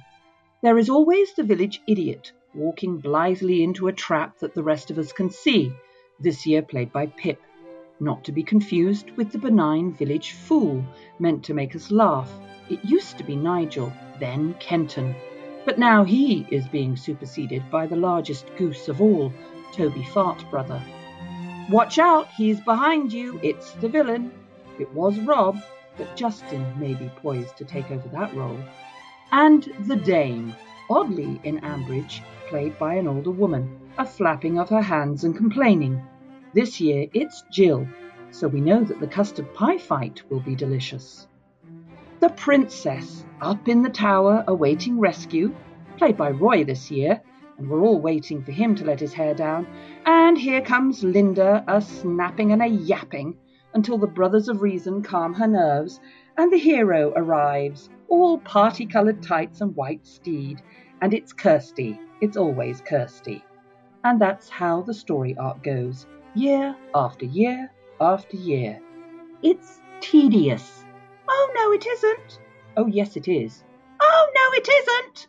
[0.62, 4.98] There is always the village idiot, walking blithely into a trap that the rest of
[4.98, 5.74] us can see,
[6.20, 7.42] this year played by Pip,
[8.00, 10.84] not to be confused with the benign village fool,
[11.20, 12.32] meant to make us laugh.
[12.70, 15.16] It used to be Nigel, then Kenton,
[15.66, 19.34] but now he is being superseded by the largest goose of all,
[19.74, 20.82] Toby Fairbrother.
[21.70, 24.32] Watch out, he's behind you, it's the villain.
[24.80, 25.62] It was Rob,
[25.98, 28.60] but Justin may be poised to take over that role.
[29.32, 30.56] And the Dame,
[30.90, 36.02] oddly in Ambridge, played by an older woman, a flapping of her hands and complaining.
[36.54, 37.88] This year it's Jill,
[38.32, 41.28] so we know that the custard pie fight will be delicious.
[42.20, 45.56] The Princess, up in the tower awaiting rescue,
[45.98, 47.22] played by Roy this year,
[47.58, 49.68] and we're all waiting for him to let his hair down.
[50.06, 53.38] And here comes Linda, a snapping and a yapping,
[53.74, 56.00] until the brothers of reason calm her nerves,
[56.38, 60.62] and the hero arrives, all party coloured tights and white steed.
[61.02, 63.44] And it's Kirsty, it's always Kirsty.
[64.04, 68.80] And that's how the story arc goes, year after year after year.
[69.42, 70.86] It's tedious.
[71.30, 72.40] Oh, no, it isn't.
[72.78, 73.64] Oh, yes, it is.
[74.00, 75.28] Oh, no, it isn't.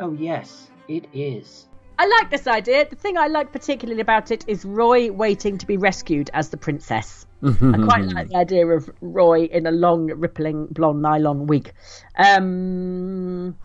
[0.00, 1.66] Oh, yes, it is.
[1.98, 2.86] I like this idea.
[2.88, 6.56] The thing I like particularly about it is Roy waiting to be rescued as the
[6.56, 7.26] princess.
[7.42, 7.52] I
[7.84, 11.72] quite like the idea of Roy in a long, rippling blonde nylon wig.
[12.16, 13.56] Um,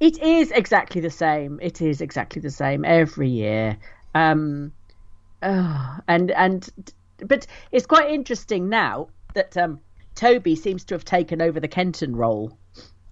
[0.00, 1.58] it is exactly the same.
[1.62, 3.78] It is exactly the same every year.
[4.14, 4.72] Um,
[5.42, 6.68] oh, and and
[7.18, 9.80] but it's quite interesting now that um,
[10.14, 12.58] Toby seems to have taken over the Kenton role.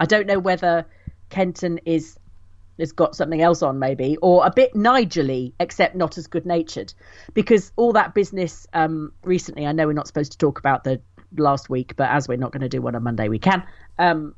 [0.01, 0.87] I don't know whether
[1.31, 2.19] Kenton is
[2.79, 6.93] has got something else on maybe or a bit Nigel-y, except not as good natured
[7.35, 11.01] because all that business um recently I know we're not supposed to talk about the
[11.37, 13.63] last week but as we're not going to do one on Monday we can
[13.99, 14.35] um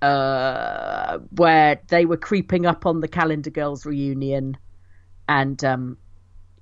[0.00, 4.56] uh where they were creeping up on the calendar girls reunion
[5.28, 5.98] and um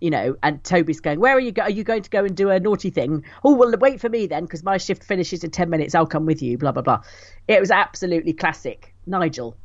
[0.01, 1.53] you know, and Toby's going, "Where are you?
[1.53, 3.25] Go- are you going to go and do a naughty thing?
[3.45, 5.95] Oh, well, wait for me then, because my shift finishes in ten minutes.
[5.95, 7.01] I'll come with you." Blah blah blah.
[7.49, 9.57] It was absolutely classic, Nigel.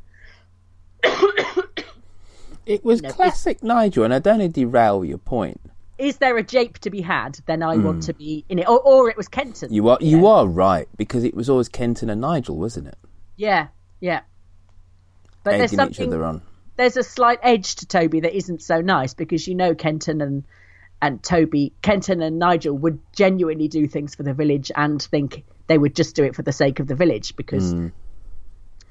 [2.64, 5.60] It was No, classic Nigel, and I don't want to derail your point.
[5.98, 7.38] Is there a jape to be had?
[7.46, 9.68] Then I want to be in it, or, or it was Kenton.
[9.68, 9.74] Hmm.
[9.74, 12.96] You are you are right because it was always Kenton and Nigel, wasn't it?
[13.36, 13.68] Yeah,
[14.00, 14.20] yeah.
[15.44, 16.08] But there's Egging each something.
[16.14, 16.42] other on.
[16.76, 20.44] There's a slight edge to Toby that isn't so nice because you know Kenton and
[21.00, 25.76] and Toby, Kenton and Nigel would genuinely do things for the village and think they
[25.76, 27.88] would just do it for the sake of the village because Hmm.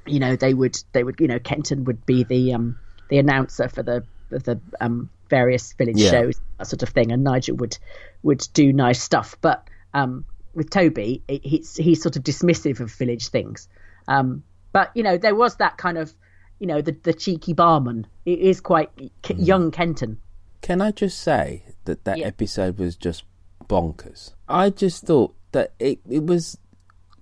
[0.06, 2.78] You know they would they would you know Kenton would be the um
[3.10, 6.12] the announcer for the the um various village Yeah.
[6.12, 7.78] shows that sort of thing and Nigel would
[8.24, 12.92] would do nice stuff but um with Toby he- he's he's sort of dismissive of
[12.94, 13.68] village things
[14.08, 16.14] um but you know there was that kind of
[16.60, 18.90] you know the the cheeky barman it is quite
[19.22, 19.42] K- Hmm.
[19.44, 20.18] young Kenton
[20.62, 22.28] Can I just say that that Yeah.
[22.28, 23.24] episode was just
[23.68, 24.34] bonkers?
[24.48, 26.58] I just thought that it it was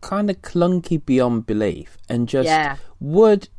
[0.02, 2.78] kind of clunky beyond belief, and just Yeah.
[3.00, 3.50] would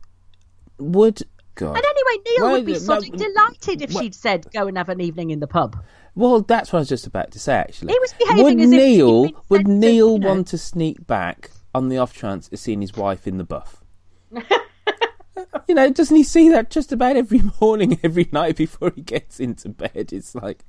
[0.78, 1.22] would
[1.56, 1.76] God.
[1.76, 4.78] and anyway Neil Well, would be sodding no, delighted if well- she'd said go and
[4.78, 5.76] have an evening in the pub
[6.14, 7.54] Well, that's what I was just about to say.
[7.54, 10.58] Actually, He was behaving would as if he'd Neil would to, Neil know- want to
[10.58, 13.84] sneak back on the off chance of seeing his wife in the buff?
[15.68, 19.38] you know, doesn't he see that just about every morning, every night before he gets
[19.40, 20.12] into bed?
[20.12, 20.64] It's like,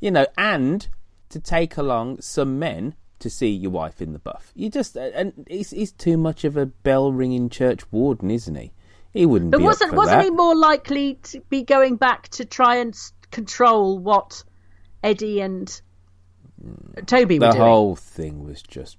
[0.00, 0.88] you know, and
[1.30, 4.52] to take along some men to see your wife in the buff.
[4.54, 8.72] You just and he's he's too much of a bell ringing church warden, isn't he?
[9.12, 9.50] He wouldn't.
[9.50, 10.24] But be wasn't wasn't that.
[10.24, 12.94] he more likely to be going back to try and
[13.30, 14.44] control what
[15.02, 15.80] Eddie and
[17.06, 17.58] Toby were doing?
[17.58, 18.98] The whole thing was just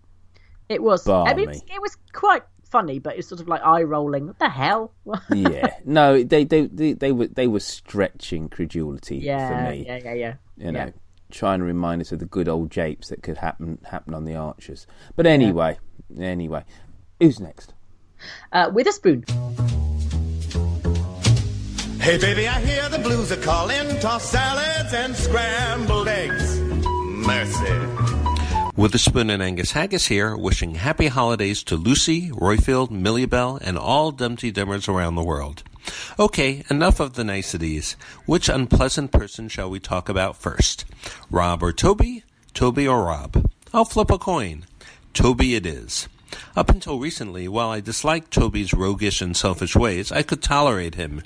[0.68, 1.08] it was.
[1.08, 1.74] I mean, it was, balmy.
[1.76, 4.26] it was quite funny, but it's sort of like eye rolling.
[4.26, 4.92] What the hell?
[5.34, 5.76] yeah.
[5.86, 9.86] No, they, they they they were they were stretching credulity yeah, for me.
[9.86, 10.34] yeah, yeah, yeah.
[10.58, 10.92] You know,
[11.36, 11.40] yeah.
[11.40, 14.36] trying to remind us of the good old japes that could happen happen on the
[14.36, 14.88] Archers.
[15.16, 15.78] But anyway,
[16.20, 16.64] anyway,
[17.20, 17.74] who's next?
[18.52, 19.26] Uh, Witherspoon.
[22.00, 24.00] Hey, baby, I hear the blues are calling.
[24.00, 26.60] Toss salads and scrambled eggs.
[26.60, 28.06] Mercy.
[28.78, 34.52] Witherspoon and Angus Haggis here, wishing happy holidays to Lucy, Roifield, Millibell, and all Dumpty
[34.52, 35.64] Dummers around the world.
[36.20, 37.96] Okay, enough of the niceties.
[38.26, 40.86] Which unpleasant person shall we talk about first?
[41.30, 42.24] Rob or Toby?
[42.54, 43.50] Toby or Rob?
[43.74, 44.66] I'll flip a coin.
[45.14, 46.08] Toby it is.
[46.56, 51.22] Up until recently, while I disliked Toby's roguish and selfish ways, I could tolerate him.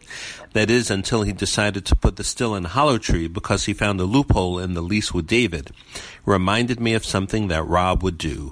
[0.54, 4.00] That is, until he decided to put the still in Hollow Tree because he found
[4.00, 5.72] a loophole in the lease with David.
[6.26, 8.52] Reminded me of something that Rob would do.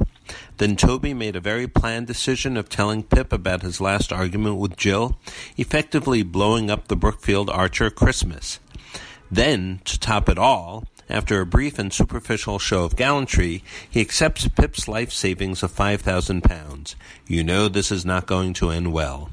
[0.58, 4.76] Then Toby made a very planned decision of telling Pip about his last argument with
[4.76, 5.18] Jill,
[5.56, 8.60] effectively blowing up the Brookfield Archer Christmas.
[9.30, 14.48] Then, to top it all, after a brief and superficial show of gallantry, he accepts
[14.50, 16.96] Pip's life savings of five thousand pounds.
[17.28, 19.30] You know this is not going to end well.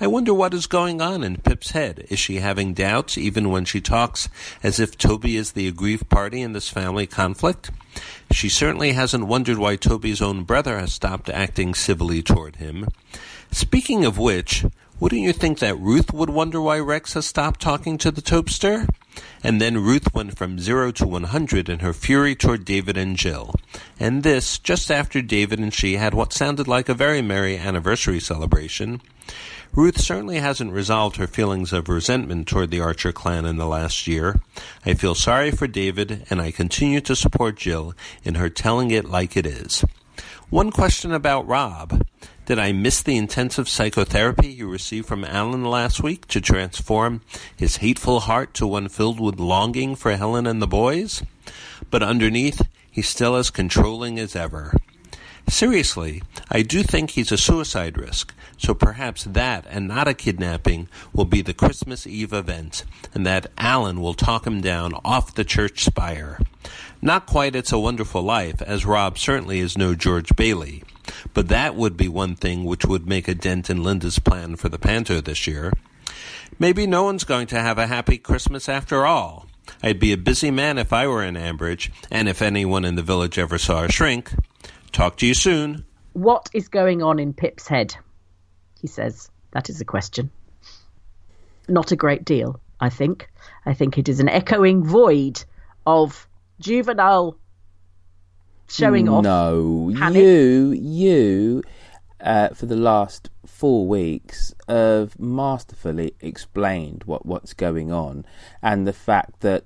[0.00, 2.06] I wonder what is going on in Pip's head.
[2.08, 4.28] Is she having doubts even when she talks
[4.62, 7.70] as if Toby is the aggrieved party in this family conflict?
[8.30, 12.86] She certainly hasn't wondered why Toby's own brother has stopped acting civilly toward him.
[13.50, 14.64] Speaking of which,
[15.00, 18.88] wouldn't you think that Ruth would wonder why Rex has stopped talking to the Topster?
[19.42, 23.54] And then Ruth went from zero to 100 in her fury toward David and Jill.
[23.98, 28.20] And this just after David and she had what sounded like a very merry anniversary
[28.20, 29.00] celebration.
[29.72, 34.06] Ruth certainly hasn't resolved her feelings of resentment toward the Archer clan in the last
[34.06, 34.40] year.
[34.84, 39.08] I feel sorry for David, and I continue to support Jill in her telling it
[39.08, 39.84] like it is.
[40.50, 42.02] One question about Rob.
[42.46, 47.20] Did I miss the intensive psychotherapy he received from Alan last week to transform
[47.54, 51.22] his hateful heart to one filled with longing for Helen and the boys?
[51.90, 54.72] But underneath, he's still as controlling as ever.
[55.48, 60.88] Seriously, I do think he's a suicide risk, so perhaps that and not a kidnapping
[61.14, 62.84] will be the Christmas Eve event,
[63.14, 66.38] and that Alan will talk him down off the church spire.
[67.00, 70.82] Not quite It's a Wonderful Life, as Rob certainly is no George Bailey,
[71.32, 74.68] but that would be one thing which would make a dent in Linda's plan for
[74.68, 75.72] the Panto this year.
[76.58, 79.46] Maybe no one's going to have a happy Christmas after all.
[79.82, 83.02] I'd be a busy man if I were in Ambridge, and if anyone in the
[83.02, 84.32] village ever saw a shrink.
[84.98, 85.84] Talk to you soon.
[86.14, 87.94] What is going on in Pip's head?
[88.80, 89.30] He says.
[89.52, 90.28] That is a question.
[91.68, 93.30] Not a great deal, I think.
[93.64, 95.44] I think it is an echoing void
[95.86, 96.26] of
[96.58, 97.38] juvenile
[98.68, 99.22] showing off.
[99.22, 100.20] No, panic.
[100.20, 101.62] you, you,
[102.20, 108.26] uh, for the last four weeks, have masterfully explained what what's going on,
[108.64, 109.62] and the fact that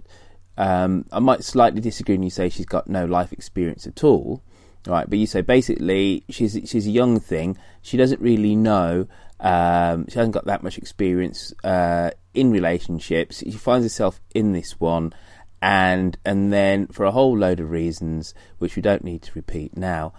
[0.58, 4.42] um, I might slightly disagree when you say she's got no life experience at all,
[4.86, 5.08] right?
[5.08, 7.58] But you say basically she's she's a young thing.
[7.82, 9.06] She doesn't really know.
[9.40, 13.38] Um, she hasn't got that much experience uh, in relationships.
[13.38, 15.12] She finds herself in this one,
[15.60, 19.76] and and then for a whole load of reasons which we don't need to repeat
[19.76, 20.12] now,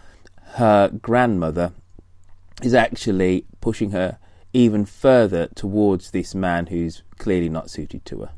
[0.55, 1.73] her grandmother
[2.61, 4.17] is actually pushing her
[4.53, 8.31] even further towards this man who's clearly not suited to her.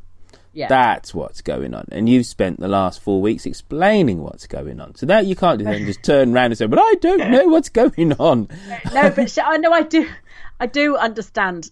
[0.55, 0.67] Yeah.
[0.69, 1.85] That's what's going on.
[1.91, 4.95] And you've spent the last four weeks explaining what's going on.
[4.95, 7.69] So that you can't then just turn around and say, But I don't know what's
[7.69, 8.47] going on.
[8.93, 10.07] no, but she, I know I do.
[10.59, 11.69] I do understand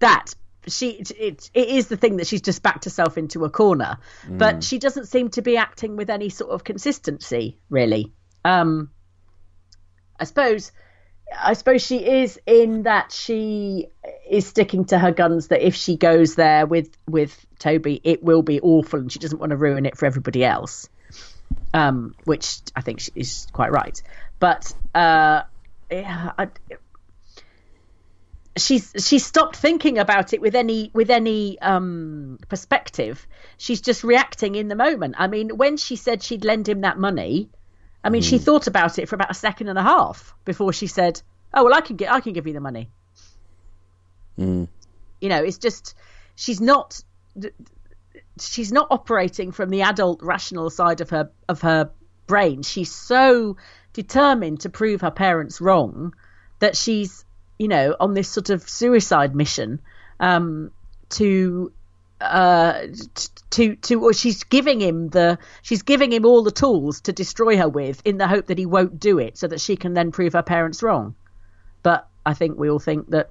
[0.00, 0.34] that
[0.68, 3.96] she it, it, it is the thing that she's just backed herself into a corner,
[4.28, 4.68] but Mm.
[4.68, 8.12] she doesn't seem to be acting with any sort of consistency, really.
[8.44, 8.90] Um,
[10.20, 10.72] I suppose.
[11.34, 13.88] I suppose she is in that she
[14.28, 18.42] is sticking to her guns that if she goes there with with Toby, it will
[18.42, 20.88] be awful, and she doesn't want to ruin it for everybody else.
[21.74, 24.00] Um, which I think she is quite right.
[24.38, 25.42] But uh,
[25.90, 26.48] yeah, I,
[28.56, 33.26] she's she's stopped thinking about it with any with any um perspective
[33.58, 36.98] she's just reacting in the moment i mean when she said she'd lend him that
[36.98, 37.48] money
[38.06, 40.86] i mean she thought about it for about a second and a half before she
[40.86, 41.20] said
[41.52, 42.90] oh well i can get i can give you the money.
[44.38, 44.68] Mm.
[45.20, 45.94] you know it's just
[46.34, 47.02] she's not
[48.40, 51.90] she's not operating from the adult rational side of her of her
[52.26, 52.62] brain.
[52.62, 53.56] She's so
[53.92, 56.14] determined to prove her parents wrong
[56.58, 57.24] that she's
[57.58, 59.80] you know on this sort of suicide mission
[60.20, 60.70] um
[61.08, 61.72] to
[62.20, 62.86] uh
[63.50, 67.58] to to or she's giving him the she's giving him all the tools to destroy
[67.58, 70.10] her with in the hope that he won't do it so that she can then
[70.10, 71.14] prove her parents wrong
[71.82, 73.30] but i think we all think that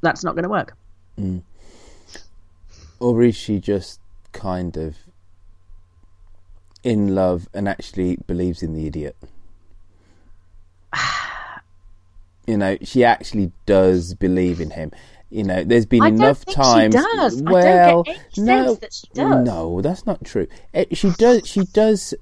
[0.00, 0.74] that's not going to work
[1.18, 1.42] Mm.
[3.00, 4.00] Or is she just
[4.32, 4.96] kind of
[6.82, 9.16] in love and actually believes in the idiot?
[12.46, 14.92] you know, she actually does believe in him.
[15.30, 16.94] You know, there's been I enough times.
[16.94, 17.34] does.
[17.42, 19.44] I don't Well, get any no, that she does.
[19.44, 20.46] no, that's not true.
[20.72, 21.46] Eh, She does.
[21.46, 22.14] She does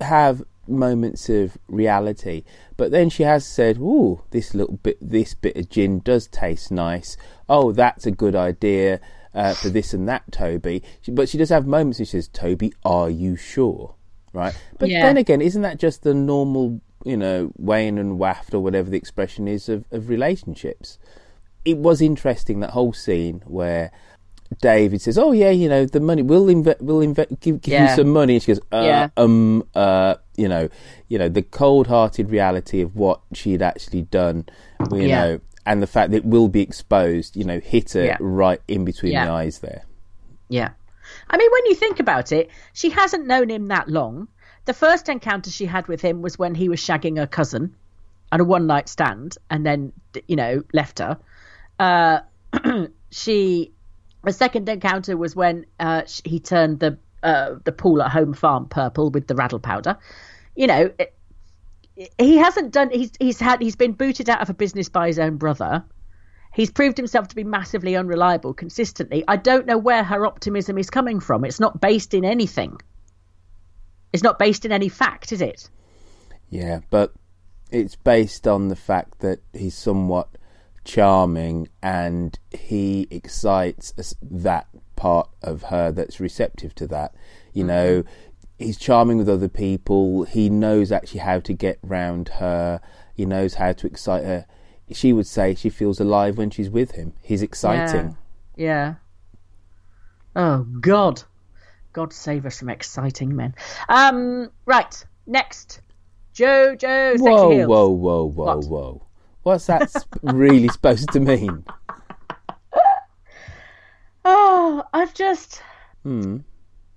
[0.00, 2.44] have moments of reality,
[2.76, 6.70] but then she has said, "Ooh, this little bit, this bit of gin does taste
[6.70, 7.16] nice.
[7.48, 9.00] Oh, that's a good idea
[9.34, 11.98] uh, for this and that, Toby." She, but she does have moments.
[11.98, 13.96] Where she says, "Toby, are you sure?"
[14.32, 14.54] Right?
[14.78, 15.02] But Yeah.
[15.02, 18.96] then again, isn't that just the normal, you know, wane and waft or whatever the
[18.96, 20.98] expression is of, of relationships?
[21.64, 23.90] It was interesting that whole scene where.
[24.60, 26.22] David says, "Oh yeah, you know the money.
[26.22, 27.88] We'll inve- we'll inve- give, give Yeah.
[27.90, 29.08] you some money." And she goes, uh, Yeah.
[29.16, 30.68] "Um, uh, you know,
[31.06, 34.46] you know the cold-hearted reality of what she'd actually done,
[34.90, 35.20] you Yeah.
[35.24, 38.84] know, and the fact that it will be exposed, you know, hit her right in
[38.84, 39.82] between the eyes there."
[40.48, 40.70] Yeah.
[41.28, 44.26] I mean, when you think about it, she hasn't known him that long.
[44.64, 47.76] The first encounter she had with him was when he was shagging her cousin
[48.32, 49.92] at a one night stand and then,
[50.26, 51.18] you know, left her.
[51.80, 52.20] Uh,
[53.10, 53.72] she,
[54.22, 58.66] the second encounter was when uh, he turned the uh, the pool at home farm
[58.66, 59.96] purple with the rattle powder.
[60.54, 61.14] You know, it,
[62.18, 62.90] he hasn't done.
[62.90, 65.82] He's he's had he's been booted out of a business by his own brother.
[66.52, 69.24] He's proved himself to be massively unreliable consistently.
[69.26, 71.44] I don't know where her optimism is coming from.
[71.44, 72.76] It's not based in anything.
[74.12, 75.70] It's not based in any fact, is it?
[76.50, 77.14] Yeah, but
[77.70, 80.28] it's based on the fact that he's somewhat
[80.84, 84.66] charming and he excites that
[84.96, 87.14] part of her that's receptive to that.
[87.52, 88.04] You know,
[88.58, 90.24] he's charming with other people.
[90.24, 92.80] He knows actually how to get round her.
[93.14, 94.46] He knows how to excite her.
[94.92, 97.12] She would say she feels alive when she's with him.
[97.22, 98.16] He's exciting.
[98.56, 98.94] Yeah.
[100.34, 101.22] Oh God,
[101.92, 103.54] God save us from exciting men.
[103.88, 105.04] Um, right.
[105.26, 105.80] Next,
[106.34, 108.64] Jojo, Whoa, whoa, whoa, whoa, What?
[108.64, 109.06] whoa.
[109.42, 111.64] What's that sp- really supposed to mean?
[114.24, 115.62] Oh, I've just.
[116.02, 116.38] Hmm.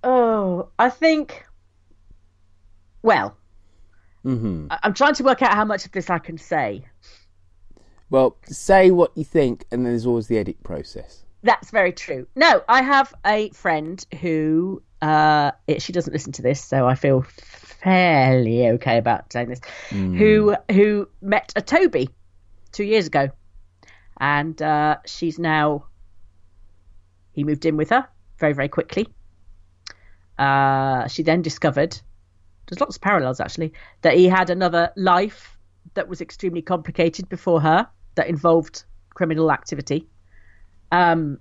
[0.03, 1.45] Oh, I think.
[3.01, 3.35] Well,
[4.23, 6.85] hmm I- I'm trying to work out how much of this I can say.
[8.09, 11.23] Well, say what you think, and then there's always the edit process.
[11.43, 12.27] That's very true.
[12.35, 16.95] No, I have a friend who uh, it, she doesn't listen to this, so I
[16.95, 19.61] feel fairly okay about saying this.
[19.89, 20.17] Hmm.
[20.17, 22.09] Who who met a Toby
[22.73, 23.29] two years ago,
[24.19, 25.85] and uh, she's now.
[27.31, 28.05] He moved in with her
[28.37, 29.07] very very quickly.
[30.37, 31.99] Uh, she then discovered
[32.67, 33.71] there's lots of parallels actually
[34.01, 35.57] that he had another life
[35.93, 40.07] that was extremely complicated before her that involved criminal activity
[40.91, 41.37] um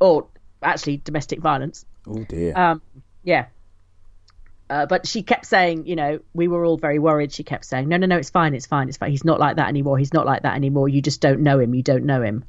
[0.00, 0.26] or
[0.62, 2.52] actually domestic violence Oh dear.
[2.56, 2.82] um
[3.22, 3.46] yeah
[4.72, 7.30] uh, but she kept saying, you know, we were all very worried.
[7.30, 9.10] She kept saying, no, no, no, it's fine, it's fine, it's fine.
[9.10, 9.98] He's not like that anymore.
[9.98, 10.88] He's not like that anymore.
[10.88, 11.74] You just don't know him.
[11.74, 12.46] You don't know him.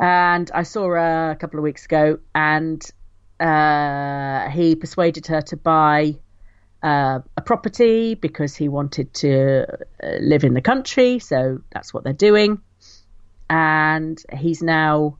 [0.00, 2.82] And I saw her a couple of weeks ago, and
[3.38, 6.16] uh, he persuaded her to buy
[6.82, 9.66] uh, a property because he wanted to
[10.02, 11.18] uh, live in the country.
[11.18, 12.62] So that's what they're doing.
[13.50, 15.18] And he's now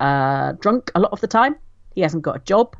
[0.00, 1.56] uh, drunk a lot of the time.
[1.94, 2.74] He hasn't got a job.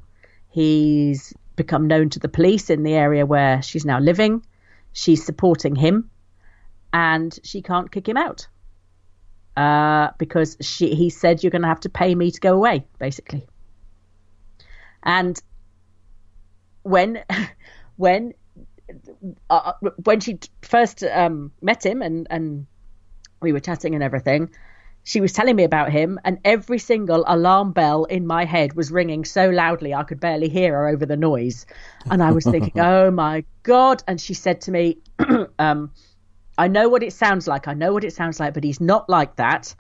[0.48, 4.44] He's become known to the police in the area where she's now living.
[4.92, 6.10] She's supporting him,
[6.92, 8.46] and she can't kick him out
[9.56, 12.86] uh, because she he said you're going to have to pay me to go away,
[12.98, 13.46] basically.
[15.02, 15.40] And
[16.82, 17.22] when
[17.96, 18.34] when
[19.50, 22.66] uh, when she first um, met him and and
[23.40, 24.50] we were chatting and everything,
[25.04, 28.90] she was telling me about him, and every single alarm bell in my head was
[28.90, 31.66] ringing so loudly I could barely hear her over the noise.
[32.10, 34.02] And I was thinking, oh my God.
[34.08, 34.98] And she said to me,
[35.58, 35.92] um,
[36.56, 37.68] I know what it sounds like.
[37.68, 39.74] I know what it sounds like, but he's not like that.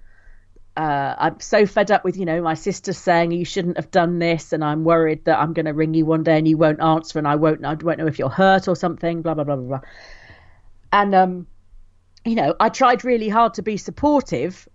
[0.76, 4.18] Uh, I'm so fed up with, you know, my sister saying you shouldn't have done
[4.18, 6.82] this, and I'm worried that I'm going to ring you one day and you won't
[6.82, 9.22] answer, and I won't, I won't know if you're hurt or something.
[9.22, 9.80] Blah blah blah blah blah.
[10.92, 11.46] And um,
[12.24, 14.68] you know, I tried really hard to be supportive,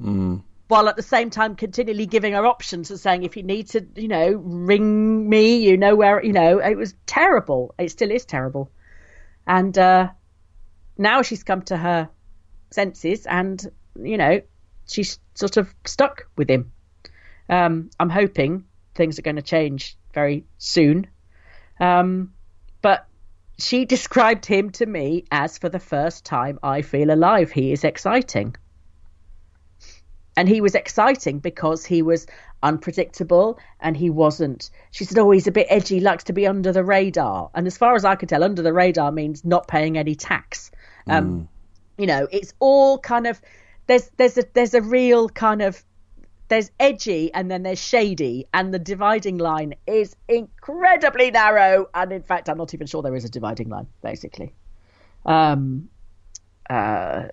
[0.00, 0.42] Mm.
[0.66, 3.86] while at the same time continually giving her options and saying if you need to
[3.94, 7.74] you know ring me you know where you know it was terrible.
[7.78, 8.72] It still is terrible.
[9.46, 10.08] And uh
[10.98, 12.08] now she's come to her
[12.70, 13.64] senses and
[13.94, 14.40] you know
[14.88, 16.72] she's sort of stuck with him.
[17.48, 18.64] Um i'm hoping
[18.96, 21.06] things are going to change very soon.
[21.78, 22.32] Um
[22.82, 23.06] but
[23.58, 27.52] she described him to me as for the first time i feel alive.
[27.52, 28.56] He is exciting
[30.36, 32.26] and he was exciting because he was
[32.62, 34.70] unpredictable and he wasn't.
[34.90, 37.50] She said oh he's a bit edgy likes to be under the radar.
[37.54, 40.70] And as far as i could tell under the radar means not paying any tax.
[41.06, 41.48] Um
[41.98, 43.40] you know it's all kind of
[43.86, 45.84] there's there's a there's a real kind of
[46.48, 48.46] there's edgy and then there's shady.
[48.52, 51.88] And the dividing line is incredibly narrow.
[51.94, 54.54] And in fact i'm not even sure there is a dividing line basically.
[55.26, 55.88] Um
[56.70, 57.24] uh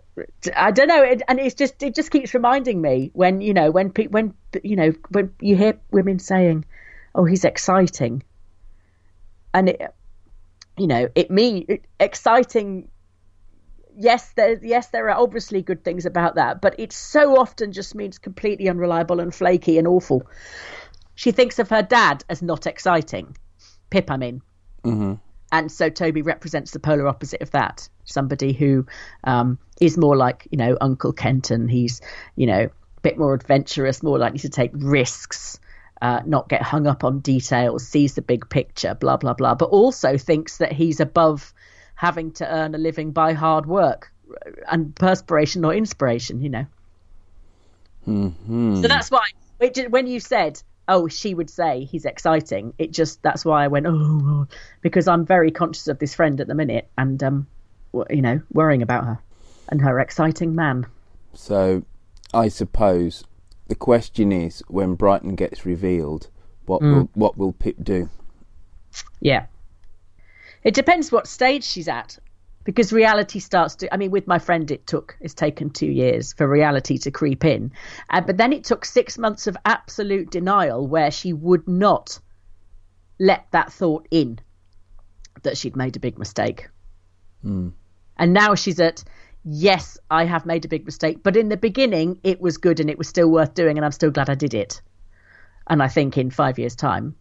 [0.57, 3.71] i don't know it, and it's just it just keeps reminding me when you know
[3.71, 6.65] when pe- when you know when you hear women saying
[7.15, 8.21] oh he's exciting
[9.53, 9.81] and it
[10.77, 12.89] you know it it, exciting
[13.97, 17.95] yes there yes there are obviously good things about that but it so often just
[17.95, 20.23] means completely unreliable and flaky and awful.
[21.13, 23.35] She thinks of her dad as not exciting.
[23.89, 24.41] Pip i mean.
[24.83, 25.15] Hmm
[25.51, 27.89] and so Toby represents the polar opposite of that.
[28.11, 28.85] Somebody who
[29.23, 31.67] um, is more like you know Uncle Kenton.
[31.67, 32.01] He's
[32.35, 35.59] you know a bit more adventurous, more likely to take risks,
[36.01, 39.55] uh, not get hung up on details, sees the big picture, blah blah blah.
[39.55, 41.53] But also thinks that he's above
[41.95, 44.11] having to earn a living by hard work
[44.69, 46.41] and perspiration or inspiration.
[46.41, 46.65] You know.
[48.05, 49.27] hmm So that's why
[49.89, 53.85] when you said, "Oh, she would say he's exciting," it just that's why I went,
[53.87, 54.47] "Oh,"
[54.81, 57.47] because I'm very conscious of this friend at the minute, and um,
[58.09, 59.19] you know, worrying about her
[59.69, 60.85] and her exciting man.
[61.33, 61.83] So,
[62.33, 63.23] I suppose
[63.67, 66.29] the question is, when Brighton gets revealed,
[66.65, 66.93] what Mm.
[66.93, 68.09] will what will Pip do?
[69.21, 69.45] Yeah,
[70.63, 72.17] it depends what stage she's at,
[72.63, 73.93] because reality starts to.
[73.93, 77.45] I mean, with my friend, it took it's taken two years for reality to creep
[77.45, 77.71] in,
[78.09, 82.19] uh, but then it took six months of absolute denial where she would not
[83.19, 84.39] let that thought in
[85.43, 86.67] that she'd made a big mistake.
[87.45, 87.71] Mm.
[88.21, 89.03] And now she's at,
[89.43, 92.89] yes, I have made a big mistake, but in the beginning it was good and
[92.89, 94.81] it was still worth doing, and I'm still glad I did it.
[95.67, 97.15] And I think in five years' time,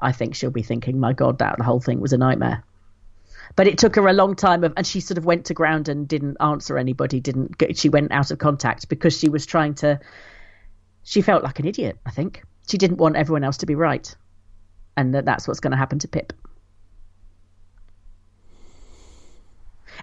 [0.00, 2.64] I think she'll be thinking, my God, that the whole thing was a nightmare.
[3.56, 5.88] but it took her a long time of, and she sort of went to ground
[5.88, 7.20] and didn't answer anybody.
[7.20, 10.00] Didn't get, she went out of contact because she was trying to.
[11.04, 11.98] She felt like an idiot.
[12.06, 14.14] I think she didn't want everyone else to be right,
[14.96, 16.32] and that that's what's going to happen to Pip.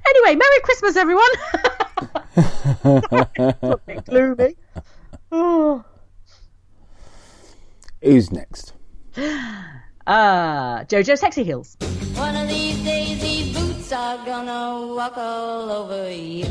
[0.09, 1.29] Anyway, Merry Christmas, everyone.
[4.05, 4.55] gloomy.
[5.31, 5.85] Oh.
[8.01, 8.73] Who's next?
[10.07, 11.77] Uh, Jojo Sexy Heels.
[12.15, 16.47] One of these days, these boots are gonna walk all over you.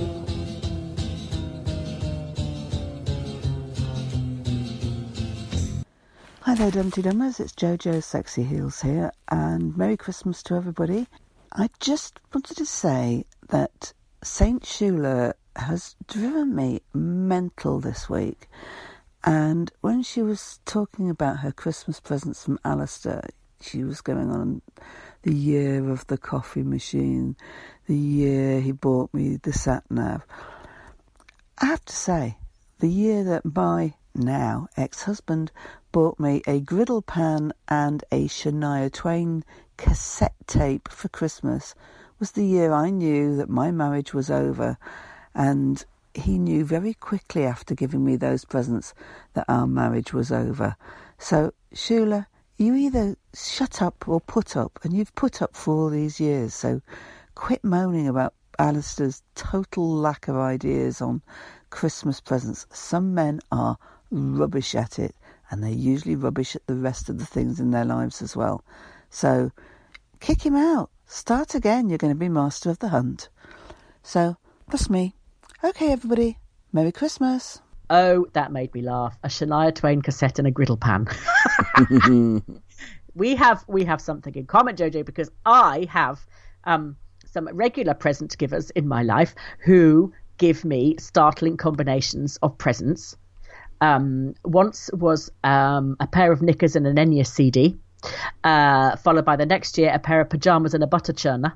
[6.43, 7.41] Hi there, Dumpty Dummers.
[7.41, 11.09] It's Jojo Sexy Heels here, and Merry Christmas to everybody.
[11.53, 13.93] I just wanted to say that
[14.23, 18.49] Saint Shula has driven me mental this week.
[19.25, 23.25] And when she was talking about her Christmas presents from Alistair,
[23.61, 24.63] she was going on
[25.23, 27.37] the year of the coffee machine,
[27.87, 30.25] the year he bought me the sat nav.
[31.59, 32.39] I have to say,
[32.79, 35.51] the year that my now ex husband
[35.91, 39.45] bought me a griddle pan and a Shania Twain
[39.77, 41.75] cassette tape for Christmas
[42.19, 44.77] was the year I knew that my marriage was over
[45.35, 48.95] and he knew very quickly after giving me those presents
[49.35, 50.77] that our marriage was over.
[51.19, 55.91] So, Shula, you either shut up or put up, and you've put up for all
[55.91, 56.81] these years, so
[57.35, 61.23] quit moaning about Alistair's total lack of ideas on
[61.71, 62.67] Christmas presents.
[62.73, 63.79] Some men are
[64.11, 65.15] rubbish at it,
[65.51, 68.65] and they're usually rubbish at the rest of the things in their lives as well.
[69.09, 69.53] So,
[70.19, 70.91] kick him out.
[71.11, 71.89] Start again.
[71.89, 73.31] You're going to be master of the hunt.
[74.03, 74.37] So,
[74.71, 75.15] that's me.
[75.65, 76.37] Okay, everybody.
[76.71, 77.63] Merry Christmas.
[77.89, 79.19] Oh, that made me laugh.
[79.25, 81.09] A Shania Twain cassette and a griddle pan.
[83.15, 86.21] we have we have something in common, Jojo, because I have
[86.65, 86.95] um,
[87.25, 93.17] some regular present givers in my life who give me startling combinations of presents.
[93.81, 97.79] Um, once was um, a pair of knickers and an Enya CD,
[98.45, 101.53] uh, followed by the next year a pair of pajamas and a butter churner.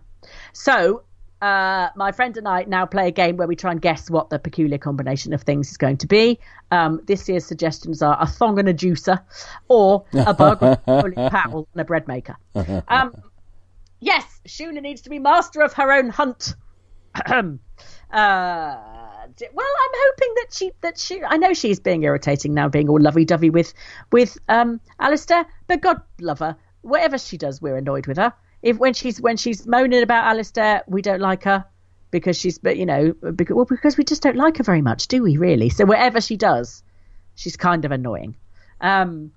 [0.53, 1.03] So
[1.43, 4.31] uh, my friend and I now play a game where we try and guess what
[4.31, 6.39] the peculiar combination of things is going to be.
[6.71, 9.21] Um, this year's suggestions are a thong and a juicer,
[9.67, 12.37] or a burger Powell and a bread maker.
[12.87, 13.15] Um,
[13.99, 16.55] yes, Shula needs to be master of her own hunt.
[17.15, 17.47] Uh,
[18.13, 21.23] well, I'm hoping that she that she.
[21.23, 23.75] I know she's being irritating now, being all lovey-dovey with
[24.11, 26.57] with um, Alistair, but God love her.
[26.83, 28.33] Whatever she does, we're annoyed with her
[28.63, 31.65] if when she's when she's moaning about Alistair, we don't like her
[32.11, 35.09] because she's but you know because, well because we just don't like her very much,
[35.09, 35.69] do we really?
[35.69, 36.83] So whatever she does,
[37.35, 38.37] she's kind of annoying.
[38.81, 39.33] Um,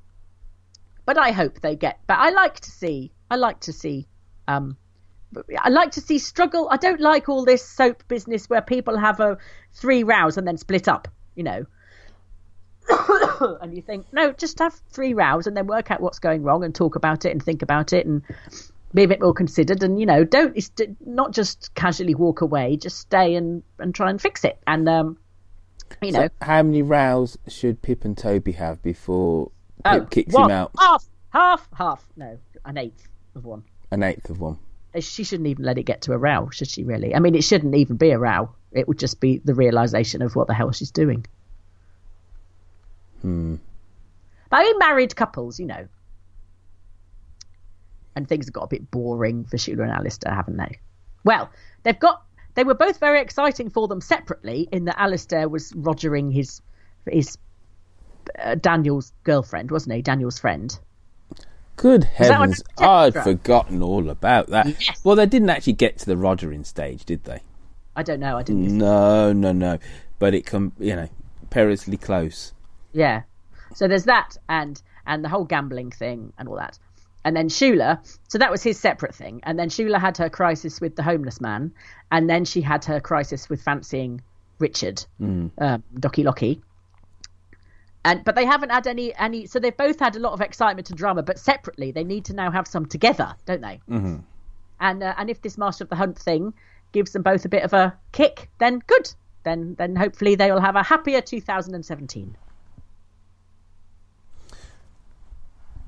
[1.05, 1.99] but I hope they get.
[2.07, 3.11] But I like to see.
[3.29, 4.07] I like to see.
[4.47, 4.77] Um,
[5.59, 6.67] I like to see struggle.
[6.71, 9.37] I don't like all this soap business where people have a
[9.73, 11.07] three rows and then split up.
[11.35, 11.65] You know.
[13.61, 16.63] and you think no, just have three rows and then work out what's going wrong
[16.63, 18.21] and talk about it and think about it and
[18.95, 20.57] be a bit more considered and you know don't
[21.05, 25.17] not just casually walk away just stay and and try and fix it and um
[26.01, 29.51] you know so how many rows should pip and toby have before
[29.83, 30.45] pip oh, kicks what?
[30.45, 34.57] him out half half half no an eighth of one an eighth of one
[35.03, 37.43] she shouldn't even let it get to a row should she really i mean it
[37.43, 40.71] shouldn't even be a row it would just be the realization of what the hell
[40.71, 41.25] she's doing
[43.21, 43.55] hmm
[44.49, 45.87] but i mean married couples you know
[48.15, 50.79] and things have got a bit boring for Shula and Alistair, haven't they?
[51.23, 51.49] Well,
[51.83, 52.23] they've got
[52.55, 56.61] they were both very exciting for them separately in that Alistair was rogering his
[57.05, 57.37] his
[58.39, 60.01] uh, Daniel's girlfriend, wasn't he?
[60.01, 60.77] Daniel's friend.
[61.75, 64.67] Good heavens, I'd forgotten all about that.
[64.79, 65.01] Yes.
[65.03, 67.41] Well, they didn't actually get to the rogering stage, did they?
[67.95, 68.37] I don't know.
[68.37, 68.77] I didn't.
[68.77, 69.79] No, no, no.
[70.19, 71.09] But it come, you know,
[71.49, 72.53] perilously close.
[72.93, 73.23] Yeah.
[73.73, 76.79] So there's that, and and the whole gambling thing and all that.
[77.25, 79.41] And then Shula, so that was his separate thing.
[79.43, 81.73] And then Shula had her crisis with the homeless man.
[82.11, 84.21] And then she had her crisis with fancying
[84.59, 85.49] Richard, mm.
[85.57, 86.61] um, Docky Locky.
[88.05, 90.89] And, but they haven't had any any so they've both had a lot of excitement
[90.89, 94.17] and drama but separately they need to now have some together don't they mm-hmm.
[94.79, 96.53] and uh, and if this master of the hunt thing
[96.91, 99.11] gives them both a bit of a kick then good
[99.43, 102.37] then then hopefully they will have a happier 2017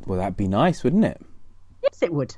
[0.08, 1.22] Well, that'd be nice, wouldn't it?
[1.84, 2.36] Yes, it would.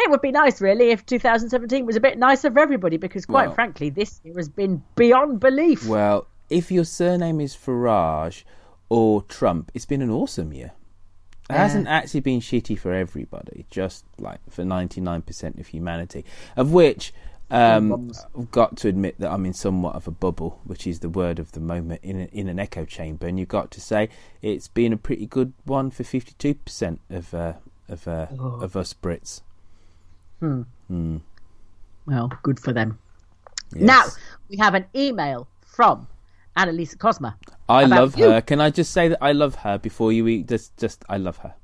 [0.00, 3.48] It would be nice, really, if 2017 was a bit nicer for everybody, because quite
[3.48, 5.86] Well- frankly, this year has been beyond belief.
[5.86, 8.44] Well, if your surname is Farage
[8.88, 10.72] or Trump, it's been an awesome year.
[11.50, 16.24] It hasn't actually been shitty for everybody, just like for 99% of humanity,
[16.56, 17.14] of which
[17.50, 21.08] um, I've got to admit that I'm in somewhat of a bubble, which is the
[21.08, 23.26] word of the moment in, a, in an echo chamber.
[23.26, 24.10] And you've got to say
[24.42, 27.54] it's been a pretty good one for 52% of, uh,
[27.88, 28.60] of, uh, Oh.
[28.60, 29.40] of us Brits.
[30.40, 30.62] Hmm.
[30.88, 31.16] Hmm.
[32.04, 32.98] Well, good for them.
[33.74, 33.82] Yes.
[33.82, 34.04] Now,
[34.50, 36.08] we have an email from
[36.58, 37.34] Annalisa Cosma.
[37.68, 38.30] I love you.
[38.30, 38.40] her.
[38.40, 40.48] Can I just say that I love her before you eat?
[40.48, 41.54] Just, just I love her.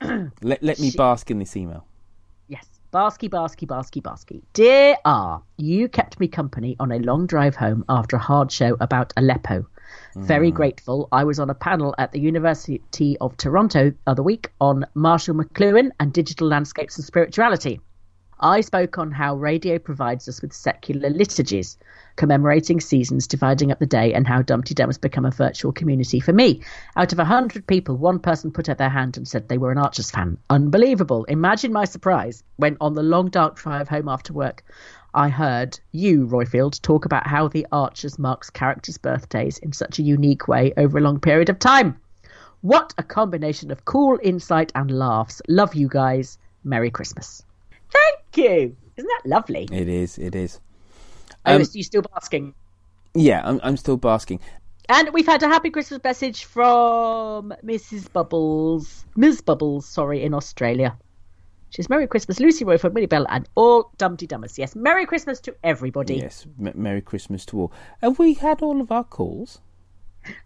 [0.42, 1.84] let let me She- bask in this email.
[2.46, 2.66] Yes.
[2.92, 4.42] Barsky, Barsky, Barsky, Barsky.
[4.54, 8.76] Dear R, you kept me company on a long drive home after a hard show
[8.80, 9.66] about Aleppo.
[10.16, 10.54] Very Mm.
[10.54, 11.08] grateful.
[11.12, 15.34] I was on a panel at the University of Toronto the other week on Marshall
[15.34, 17.80] McLuhan and digital landscapes and spirituality.
[18.40, 21.76] I spoke on how radio provides us with secular liturgies,
[22.14, 26.20] commemorating seasons, dividing up the day, and how Dumpty Dum has become a virtual community
[26.20, 26.62] for me.
[26.96, 29.72] Out of a hundred people, one person put out their hand and said they were
[29.72, 30.38] an Archers fan.
[30.50, 31.24] Unbelievable.
[31.24, 34.62] Imagine my surprise when on the long dark drive home after work,
[35.14, 40.02] I heard you, Roifield, talk about how the Archers marks characters' birthdays in such a
[40.02, 41.98] unique way over a long period of time.
[42.60, 45.40] What a combination of cool insight and laughs.
[45.48, 46.38] Love you guys.
[46.62, 47.42] Merry Christmas.
[47.90, 48.76] Thank you.
[48.96, 49.68] Isn't that lovely?
[49.70, 50.18] It is.
[50.18, 50.60] It is.
[51.46, 52.54] Oh, Um, are you still basking?
[53.14, 54.40] yeah, I'm, I'm still basking.
[54.88, 58.10] And we've had a happy Christmas message from Mrs.
[58.12, 59.42] Bubbles, Ms.
[59.42, 60.96] Bubbles, sorry, in Australia.
[61.70, 64.56] She's Merry Christmas, Lucy Roy from Minnie Bell, and all Dumpty Dummers.
[64.56, 66.16] Yes, Merry Christmas to everybody.
[66.16, 67.72] Yes, M- Merry Christmas to all.
[68.00, 69.60] Have we had all of our calls?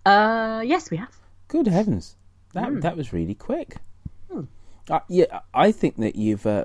[0.04, 1.16] Uh, yes, we have.
[1.46, 2.16] Good heavens,
[2.54, 2.80] that Hmm.
[2.80, 3.76] that was really quick.
[4.90, 6.64] Uh, yeah, I think that you've uh,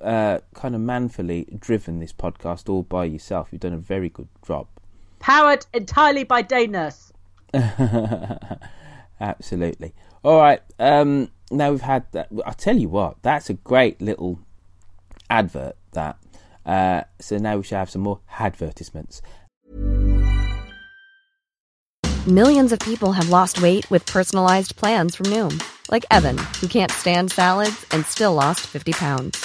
[0.00, 3.48] uh, kind of manfully driven this podcast all by yourself.
[3.50, 4.66] You've done a very good job.
[5.18, 7.12] Powered entirely by Day Nurse.
[9.20, 9.94] Absolutely.
[10.24, 10.60] All right.
[10.78, 12.28] Um, now we've had that.
[12.44, 13.22] I'll tell you what.
[13.22, 14.40] That's a great little
[15.30, 15.76] advert.
[15.92, 16.18] That.
[16.64, 19.22] Uh, so now we should have some more advertisements.
[22.26, 25.60] Millions of people have lost weight with personalized plans from Noom,
[25.90, 29.44] like Evan, who can't stand salads and still lost 50 pounds.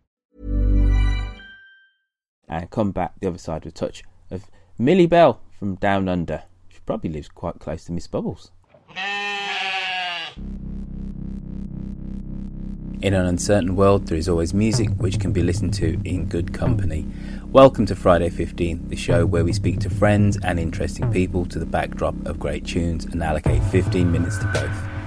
[2.51, 6.43] And come back the other side with a touch of Millie Bell from Down Under.
[6.67, 8.51] She probably lives quite close to Miss Bubbles.
[13.01, 16.53] In an uncertain world, there is always music which can be listened to in good
[16.53, 17.07] company.
[17.53, 21.57] Welcome to Friday 15, the show where we speak to friends and interesting people to
[21.57, 25.00] the backdrop of great tunes and allocate 15 minutes to both.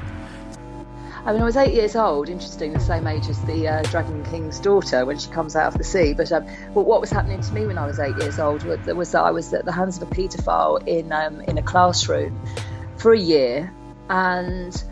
[1.27, 4.23] I mean, I was eight years old, interesting, the same age as the uh, Dragon
[4.25, 6.13] King's daughter when she comes out of the sea.
[6.13, 8.79] But, um, but what was happening to me when I was eight years old was,
[8.87, 12.39] was that I was at the hands of a paedophile in, um, in a classroom
[12.99, 13.73] for a year.
[14.11, 14.85] And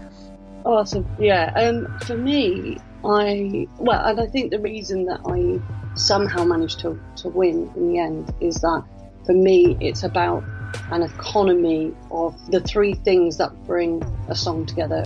[0.65, 1.09] Awesome.
[1.19, 1.53] Yeah.
[1.57, 5.61] Um, for me, I well, and I think the reason that I
[5.97, 8.85] somehow managed to to win in the end is that
[9.27, 10.45] for me, it's about
[10.91, 15.05] an economy of the three things that bring a song together.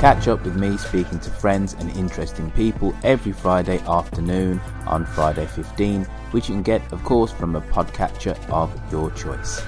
[0.00, 5.46] Catch up with me speaking to friends and interesting people every Friday afternoon on Friday
[5.46, 9.62] 15, which you can get, of course, from a podcatcher of your choice.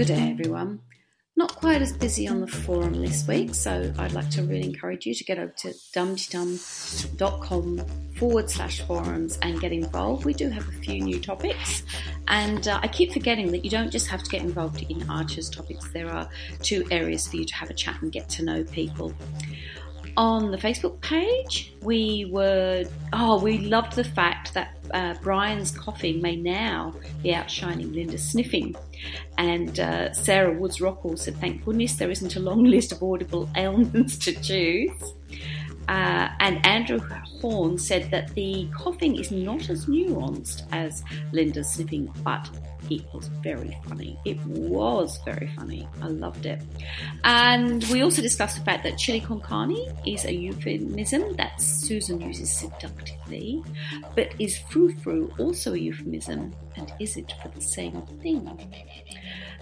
[0.00, 0.80] Good day, everyone.
[1.36, 5.04] Not quite as busy on the forum this week, so I'd like to really encourage
[5.04, 7.84] you to get over to dumptydum.com
[8.16, 10.24] forward slash forums and get involved.
[10.24, 11.82] We do have a few new topics,
[12.28, 15.50] and uh, I keep forgetting that you don't just have to get involved in Archer's
[15.50, 16.26] topics, there are
[16.62, 19.12] two areas for you to have a chat and get to know people.
[20.16, 26.20] On the Facebook page, we were, oh, we loved the fact that uh, Brian's coughing
[26.20, 28.74] may now be outshining Linda's sniffing.
[29.38, 33.48] And uh, Sarah Woods Rockall said, Thank goodness there isn't a long list of audible
[33.56, 35.14] ailments to choose.
[35.88, 37.00] Uh, and Andrew
[37.40, 41.02] Horn said that the coughing is not as nuanced as
[41.32, 42.48] Linda's sniffing, but
[42.90, 44.18] it was very funny.
[44.24, 45.88] It was very funny.
[46.02, 46.60] I loved it.
[47.24, 52.20] And we also discussed the fact that chili con carne is a euphemism that Susan
[52.20, 53.62] uses seductively,
[54.16, 58.48] but is frou frou also a euphemism, and is it for the same thing?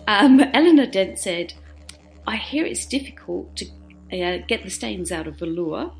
[0.06, 1.52] Um, Eleanor Dent said,
[2.26, 3.66] I hear it's difficult to
[4.12, 5.92] uh, get the stains out of velour.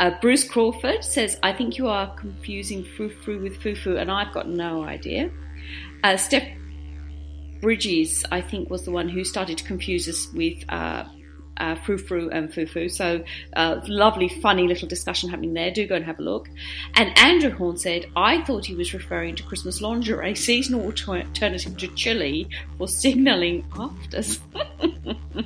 [0.00, 4.32] Uh, Bruce Crawford says, I think you are confusing frou frou with foo, and I've
[4.32, 5.30] got no idea.
[6.02, 6.48] Uh, Steph
[7.62, 11.04] Bridges, I think, was the one who started to confuse us with uh,
[11.56, 12.88] uh, frou and foo.
[12.88, 13.24] So,
[13.54, 15.70] uh, lovely, funny little discussion happening there.
[15.70, 16.48] Do go and have a look.
[16.94, 21.88] And Andrew Horn said, I thought he was referring to Christmas lingerie, seasonal alternative to
[21.88, 22.48] chili
[22.78, 24.40] for signalling afters.
[24.54, 25.42] uh,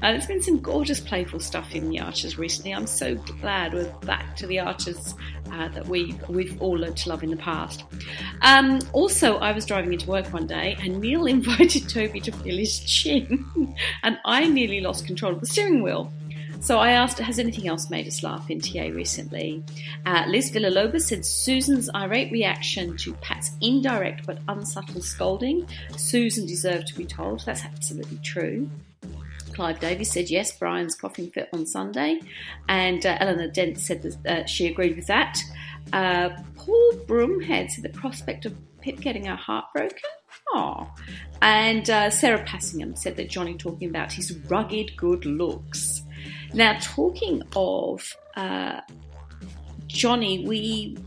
[0.00, 2.72] there's been some gorgeous, playful stuff in the Archers recently.
[2.72, 5.14] I'm so glad we're back to the Archers
[5.52, 7.84] uh, that we we've all learned to love in the past.
[8.42, 12.56] Um, also, I was driving into work one day, and Neil invited Toby to feel
[12.56, 16.12] his chin, and I nearly lost control the steering wheel.
[16.60, 19.62] So I asked, has anything else made us laugh in TA recently?
[20.06, 25.68] Uh, Liz Villalobos said Susan's irate reaction to Pat's indirect but unsubtle scolding.
[25.98, 27.44] Susan deserved to be told.
[27.44, 28.70] That's absolutely true.
[29.52, 32.20] Clive Davies said yes, Brian's coughing fit on Sunday,
[32.68, 35.38] and uh, Eleanor Dent said that uh, she agreed with that.
[35.92, 38.54] Uh, Paul Broomhead said the prospect of
[38.84, 39.98] Pip getting her heart broken.
[40.52, 40.86] Oh,
[41.40, 46.02] and uh, Sarah Passingham said that Johnny talking about his rugged good looks.
[46.52, 48.82] Now, talking of uh,
[49.86, 50.98] Johnny, we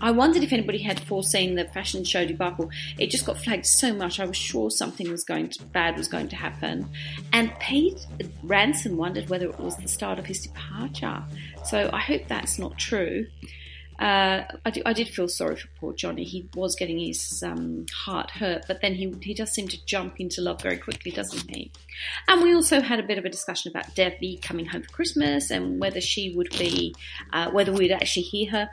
[0.00, 2.70] I wondered if anybody had foreseen the fashion show debacle.
[3.00, 4.20] It just got flagged so much.
[4.20, 6.88] I was sure something was going to, bad was going to happen.
[7.32, 7.98] And Pete
[8.44, 11.24] Ranson wondered whether it was the start of his departure.
[11.64, 13.26] So I hope that's not true.
[13.98, 16.22] Uh, I, do, I, did feel sorry for poor Johnny.
[16.22, 20.20] He was getting his um, heart hurt, but then he he does seem to jump
[20.20, 21.72] into love very quickly, doesn't he?
[22.28, 25.50] And we also had a bit of a discussion about Debbie coming home for Christmas
[25.50, 26.94] and whether she would be,
[27.32, 28.70] uh, whether we'd actually hear her.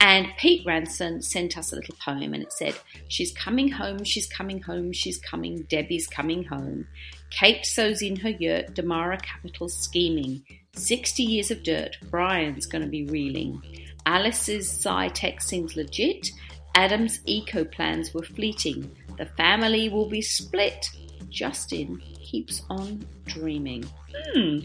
[0.00, 2.74] And Pete Ranson sent us a little poem and it said,
[3.08, 6.88] She's coming home, she's coming home, she's coming, Debbie's coming home.
[7.30, 10.42] Kate sews in her yurt, Damara Capital scheming.
[10.74, 13.62] 60 years of dirt, Brian's going to be reeling.
[14.06, 16.30] Alice's Zytec seems legit.
[16.74, 18.90] Adam's eco plans were fleeting.
[19.16, 20.86] The family will be split.
[21.30, 23.84] Justin keeps on dreaming.
[24.14, 24.60] Hmm.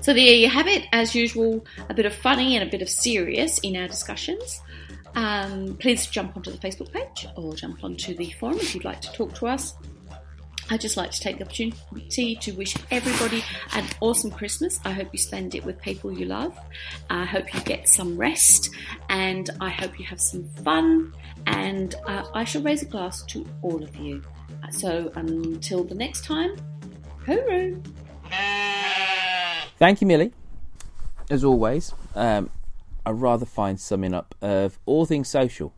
[0.00, 0.86] So there you have it.
[0.92, 4.60] As usual, a bit of funny and a bit of serious in our discussions.
[5.14, 9.00] Um, please jump onto the Facebook page or jump onto the forum if you'd like
[9.00, 9.74] to talk to us.
[10.70, 13.42] I'd just like to take the opportunity to wish everybody
[13.72, 14.80] an awesome Christmas.
[14.84, 16.58] I hope you spend it with people you love.
[17.08, 18.70] I hope you get some rest
[19.08, 21.14] and I hope you have some fun.
[21.46, 24.22] And uh, I shall raise a glass to all of you.
[24.70, 26.56] So until the next time,
[27.24, 27.82] hooroo!
[29.78, 30.32] Thank you, Millie.
[31.30, 32.50] As always, um,
[33.06, 35.72] a rather fine summing up of all things social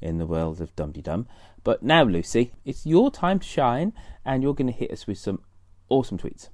[0.00, 1.26] in the world of Dum Dum.
[1.68, 3.92] But now, Lucy, it's your time to shine,
[4.24, 5.42] and you're going to hit us with some
[5.90, 6.48] awesome tweets.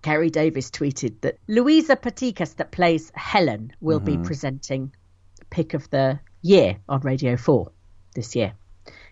[0.00, 4.22] Kerry Davis tweeted that Louisa Patikas, that plays Helen, will Mm-hmm.
[4.22, 4.94] be presenting
[5.50, 7.70] Pick of the Year on Radio 4
[8.14, 8.54] this year.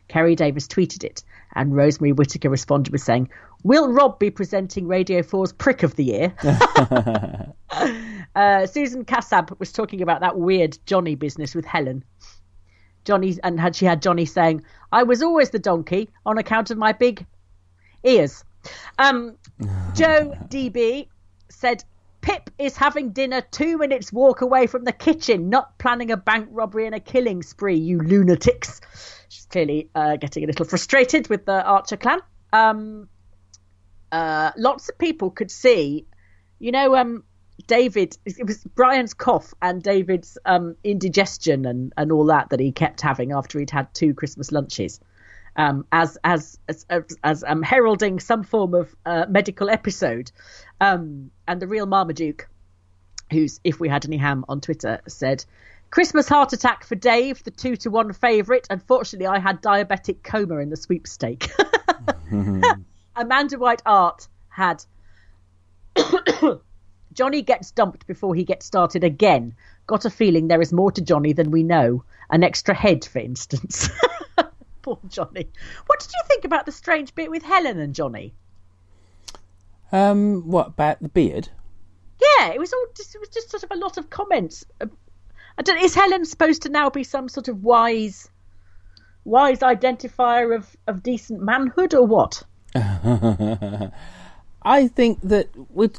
[0.08, 1.22] Kerry Davis tweeted it,
[1.54, 3.28] and Rosemary Whittaker responded with saying,
[3.62, 6.34] Will Rob be presenting Radio 4's Prick of the Year?
[8.34, 12.04] uh, Susan Kassab was talking about that weird Johnny business with Helen.
[13.06, 16.76] Johnny and had she had Johnny saying, "I was always the donkey on account of
[16.76, 17.24] my big
[18.04, 18.44] ears."
[18.98, 19.36] Um,
[19.94, 21.08] Joe DB
[21.48, 21.84] said,
[22.20, 26.48] "Pip is having dinner two minutes walk away from the kitchen, not planning a bank
[26.50, 27.76] robbery and a killing spree.
[27.76, 28.80] You lunatics!"
[29.28, 32.20] She's clearly uh, getting a little frustrated with the Archer clan.
[32.52, 33.08] Um,
[34.12, 36.06] uh, lots of people could see,
[36.58, 37.24] you know, um,
[37.66, 42.70] David, it was Brian's cough and David's um, indigestion and, and all that that he
[42.70, 45.00] kept having after he'd had two Christmas lunches.
[45.56, 50.30] um, as as as, as, as um, heralding some form of uh, medical episode.
[50.80, 52.48] Um, and the real Marmaduke,
[53.30, 55.44] who's if we had any ham on Twitter, said.
[55.88, 58.66] Christmas heart attack for Dave, the two to one favourite.
[58.70, 61.48] Unfortunately, I had diabetic coma in the sweepstake.
[63.16, 64.84] Amanda White Art had
[67.16, 69.54] Johnny gets dumped before he gets started again.
[69.86, 72.04] Got a feeling there is more to Johnny than we know.
[72.30, 73.88] An extra head, for instance.
[74.82, 75.48] Poor Johnny.
[75.86, 78.34] What did you think about the strange bit with Helen and Johnny?
[79.90, 81.48] Um, what about the beard?
[82.20, 84.66] Yeah, it was all just it was just sort of a lot of comments.
[84.80, 84.86] Uh,
[85.58, 85.82] I don't.
[85.82, 88.28] Is Helen supposed to now be some sort of wise,
[89.24, 92.42] wise identifier of of decent manhood or what?
[92.74, 93.90] I
[94.88, 95.98] think that with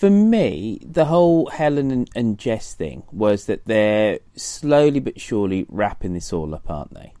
[0.00, 5.66] for me, the whole Helen and, and Jess thing was that they're slowly but surely
[5.68, 7.12] wrapping this all up, aren't they?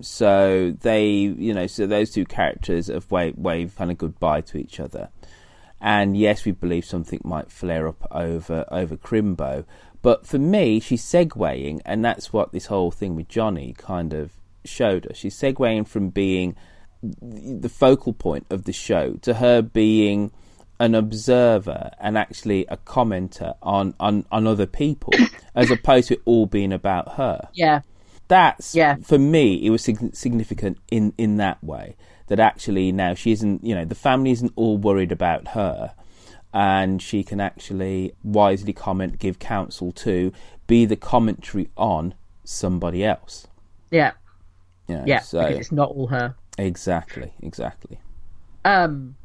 [0.00, 4.58] So they, you know, so those two characters have wave, wave kind of goodbye to
[4.58, 5.08] each other.
[5.80, 9.64] And yes, we believe something might flare up over over Crimbo,
[10.00, 14.34] but for me, she's segueing, and that's what this whole thing with Johnny kind of
[14.64, 15.16] showed us.
[15.16, 16.54] She's segueing from being
[17.02, 20.30] the focal point of the show to her being
[20.80, 25.12] an observer and actually a commenter on, on, on other people
[25.54, 27.48] as opposed to it all being about her.
[27.52, 27.80] Yeah.
[28.28, 28.96] That's, yeah.
[29.02, 31.96] for me, it was sig- significant in, in that way
[32.26, 35.94] that actually now she isn't, you know, the family isn't all worried about her
[36.52, 40.32] and she can actually wisely comment, give counsel to,
[40.66, 42.14] be the commentary on
[42.44, 43.46] somebody else.
[43.90, 44.12] Yeah.
[44.88, 46.34] You know, yeah, so, because it's not all her.
[46.56, 47.98] Exactly, exactly.
[48.64, 49.16] Um,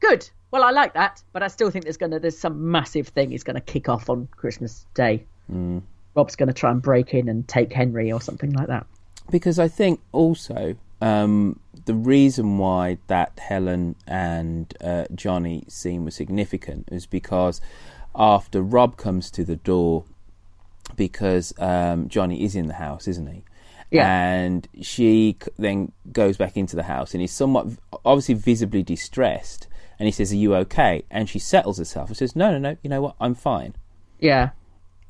[0.00, 0.28] good.
[0.52, 3.42] Well, I like that, but I still think there's gonna there's some massive thing is
[3.42, 5.24] gonna kick off on Christmas Day.
[5.50, 5.82] Mm.
[6.14, 8.86] Rob's gonna try and break in and take Henry or something like that.
[9.30, 16.14] Because I think also um, the reason why that Helen and uh, Johnny scene was
[16.14, 17.60] significant is because
[18.14, 20.04] after Rob comes to the door,
[20.96, 23.42] because um, Johnny is in the house, isn't he?
[23.90, 24.06] Yeah.
[24.06, 27.68] And she then goes back into the house and he's somewhat
[28.04, 29.66] obviously visibly distressed.
[30.02, 31.04] And he says, Are you okay?
[31.12, 33.14] And she settles herself and says, No, no, no, you know what?
[33.20, 33.76] I'm fine.
[34.18, 34.50] Yeah.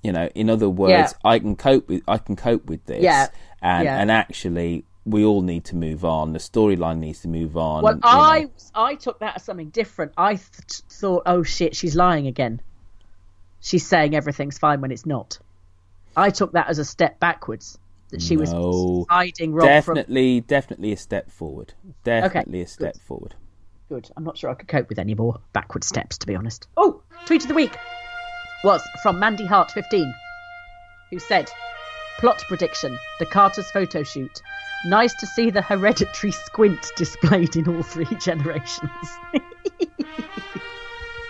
[0.02, 1.08] You know, in other words, Yeah.
[1.24, 3.02] I can cope with I can cope with this.
[3.02, 3.28] Yeah.
[3.62, 3.98] And Yeah.
[3.98, 6.34] and actually we all need to move on.
[6.34, 7.82] The storyline needs to move on.
[7.82, 8.08] Well, you know.
[8.10, 10.12] I I took that as something different.
[10.18, 12.60] I th- thought, oh shit, she's lying again.
[13.60, 15.38] She's saying everything's fine when it's not.
[16.14, 17.78] I took that as a step backwards.
[18.10, 19.06] That she was No.
[19.08, 19.68] hiding Rob from.
[19.94, 21.72] definitely, definitely a step forward.
[22.04, 23.36] Definitely a step forward.
[23.92, 24.08] Good.
[24.16, 26.66] I'm not sure I could cope with any more backward steps, to be honest.
[26.78, 27.76] Oh, tweet of the week
[28.64, 30.14] was from Mandy Hart 15,
[31.10, 31.50] who said,
[32.18, 34.40] "Plot prediction: The Carter's photo shoot.
[34.86, 38.88] Nice to see the hereditary squint displayed in all three generations."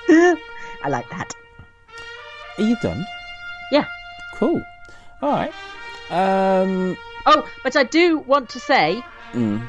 [0.09, 1.35] I like that.
[2.59, 3.05] Are you done?
[3.73, 3.87] Yeah.
[4.37, 4.63] Cool.
[5.21, 5.53] All right.
[6.11, 6.97] Um.
[7.27, 9.03] Oh, but I do want to say
[9.33, 9.67] mm.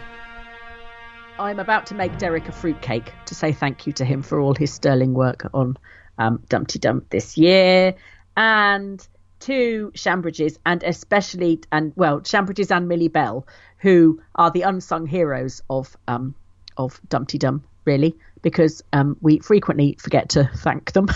[1.40, 4.54] I'm about to make Derek a fruitcake to say thank you to him for all
[4.54, 5.78] his sterling work on
[6.18, 7.96] um, Dumpty Dump this year,
[8.38, 9.06] and
[9.42, 13.48] to Shambridges, and especially, and well, Shambridges and Millie Bell,
[13.80, 16.36] who are the unsung heroes of um,
[16.78, 21.08] of Dumpty Dum, really, because um, we frequently forget to thank them.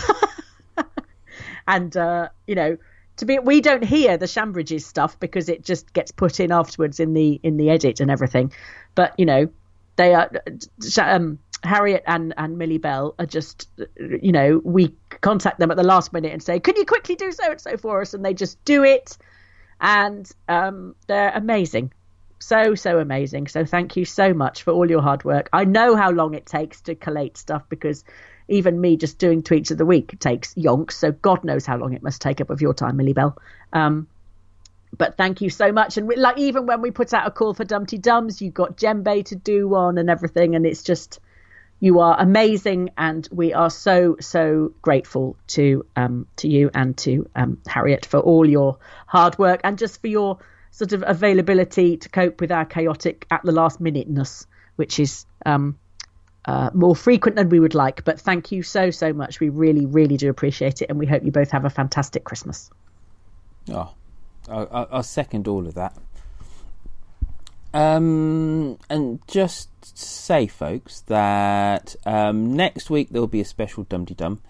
[1.68, 2.76] and uh, you know,
[3.18, 6.98] to be we don't hear the Shambridges stuff because it just gets put in afterwards
[6.98, 8.52] in the in the edit and everything.
[8.94, 9.48] But you know,
[9.98, 10.30] they are
[11.02, 13.68] um, Harriet and and Millie Bell are just
[13.98, 17.30] you know we contact them at the last minute and say, "Can you quickly do
[17.32, 19.18] so and so for us?" and they just do it,
[19.80, 21.92] and um, they're amazing.
[22.38, 23.48] So so amazing.
[23.48, 25.50] So thank you so much for all your hard work.
[25.52, 28.04] I know how long it takes to collate stuff because
[28.46, 30.92] even me just doing tweets of the week takes yonks.
[30.92, 33.36] So God knows how long it must take up of your time, Millie Bell.
[33.72, 34.06] Um,
[34.96, 35.96] but thank you so much.
[35.96, 38.76] And we, like even when we put out a call for Dumpty Dums, you got
[38.76, 41.20] Djembe to do one and everything, and it's just
[41.80, 47.28] you are amazing, and we are so so grateful to um to you and to
[47.36, 50.38] um Harriet for all your hard work and just for your
[50.70, 55.78] sort of availability to cope with our chaotic at the last minuteness, which is um
[56.44, 58.04] uh, more frequent than we would like.
[58.04, 59.38] But thank you so so much.
[59.38, 62.70] We really really do appreciate it, and we hope you both have a fantastic Christmas.
[63.70, 63.92] Oh,
[64.48, 65.96] I, I, I'll second all of that.
[67.74, 74.14] Um, and just say, folks, that um, next week there will be a special Dumpty
[74.14, 74.40] Dum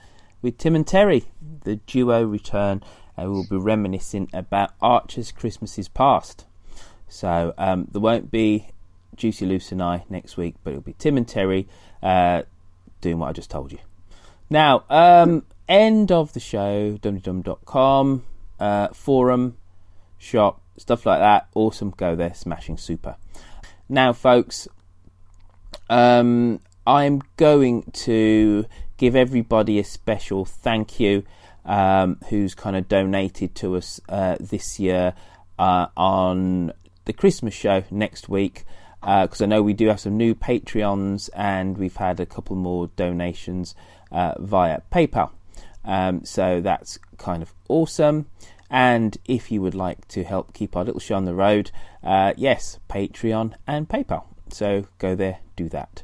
[0.40, 1.24] with Tim and Terry.
[1.64, 2.82] The duo return
[3.18, 6.46] and we'll be reminiscing about Archer's Christmases past.
[7.08, 8.68] So um, there won't be
[9.16, 11.66] Juicy Luce and I next week, but it'll be Tim and Terry
[12.00, 12.42] uh,
[13.00, 13.78] doing what I just told you.
[14.48, 18.24] Now, um, end of the show, dumptydum.com,
[18.60, 19.56] uh, forum,
[20.18, 21.48] shop, stuff like that.
[21.54, 21.90] Awesome.
[21.90, 23.16] Go there, smashing super.
[23.88, 24.68] Now, folks,
[25.88, 28.66] um, I'm going to
[28.96, 31.22] give everybody a special thank you
[31.64, 35.14] um, who's kind of donated to us uh, this year
[35.58, 36.72] uh, on
[37.04, 38.64] the Christmas show next week
[39.02, 42.26] Uh because uh, I know we do have some new Patreons and we've had a
[42.26, 43.74] couple more donations
[44.10, 45.30] uh, via PayPal.
[45.84, 48.26] Um, so that's kind of awesome.
[48.70, 51.70] And if you would like to help keep our little show on the road,
[52.02, 54.24] uh, yes, Patreon and PayPal.
[54.50, 56.02] So go there, do that.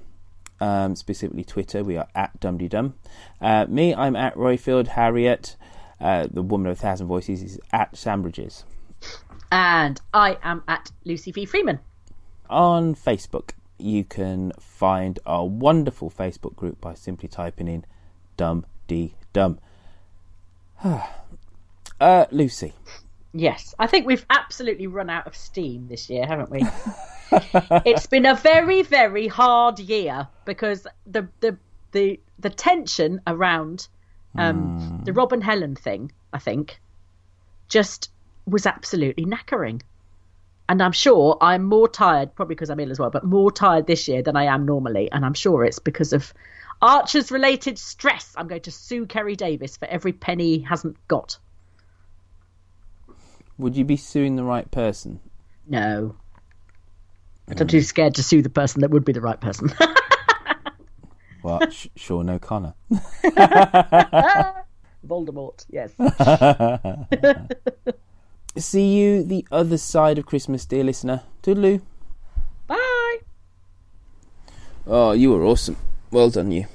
[0.61, 2.95] um, specifically Twitter, we are at DumDum.
[3.41, 4.89] Uh, me, I'm at Roifield.
[4.89, 5.57] Harriet,
[6.01, 8.65] uh, the woman of a thousand voices, is at Sandbridges.
[9.51, 11.45] And I am at Lucy V.
[11.45, 11.81] Freeman.
[12.51, 17.85] On Facebook, you can find our wonderful Facebook group by simply typing in
[18.37, 19.59] Dum D Dum.
[22.01, 22.73] uh, Lucy.
[23.39, 26.63] Yes, I think we've absolutely run out of steam this year, haven't we?
[27.87, 31.57] it's been a very, very hard year because the the
[31.93, 33.87] the the tension around
[34.37, 35.05] um, mm.
[35.05, 36.81] the Rob and Helen thing, I think,
[37.69, 38.11] just
[38.45, 39.83] was absolutely knackering.
[40.69, 43.87] And I'm sure I'm more tired, probably because I'm ill as well, but more tired
[43.87, 45.11] this year than I am normally.
[45.13, 46.35] And I'm sure it's because of
[46.83, 48.35] Archers related stress.
[48.37, 51.39] I'm going to sue Kerry Davis for every penny he hasn't got.
[53.59, 55.21] Would you be suing the right person?
[55.67, 56.15] No.
[57.47, 59.73] But I'm too scared to sue the person that would be the right person.
[61.43, 62.75] well, sh- Sean O'Connor.
[65.07, 65.93] Voldemort, yes.
[68.57, 71.23] See you the other side of Christmas, dear listener.
[71.43, 71.81] Toodaloo.
[72.67, 73.19] Bye.
[74.87, 75.77] Oh, you were awesome.
[76.11, 76.67] Well done, you.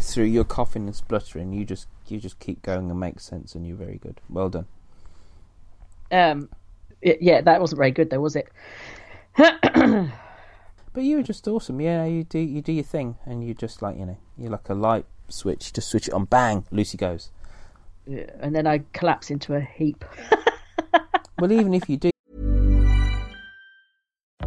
[0.00, 3.66] Through your coughing and spluttering, you just you just keep going and make sense, and
[3.66, 4.20] you're very good.
[4.28, 4.66] Well done.
[6.10, 6.48] Um,
[7.02, 8.48] yeah, that wasn't very good, though, was it?
[9.36, 11.80] but you were just awesome.
[11.80, 14.68] Yeah, you do you do your thing, and you just like you know you're like
[14.68, 15.72] a light switch.
[15.72, 17.30] Just switch it on, bang, Lucy goes.
[18.06, 20.04] Yeah, and then I collapse into a heap.
[21.38, 22.10] well, even if you do.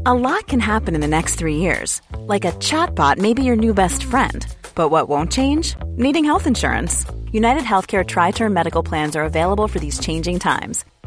[0.06, 2.02] A lot can happen in the next three years.
[2.18, 4.46] Like a chatbot may be your new best friend.
[4.74, 5.76] But what won't change?
[5.98, 7.06] Needing health insurance.
[7.32, 10.84] United Healthcare Tri Term Medical Plans are available for these changing times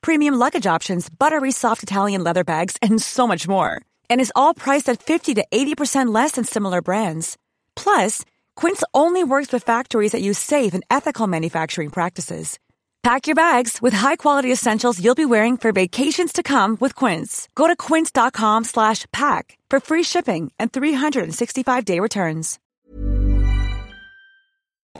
[0.00, 3.80] premium luggage options, buttery soft Italian leather bags, and so much more.
[4.10, 7.38] And is all priced at 50 to 80% less than similar brands.
[7.76, 8.24] Plus,
[8.56, 12.58] Quince only works with factories that use safe and ethical manufacturing practices.
[13.02, 17.48] Pack your bags with high-quality essentials you'll be wearing for vacations to come with Quince.
[17.54, 22.58] Go to quince.com/pack for free shipping and 365-day returns.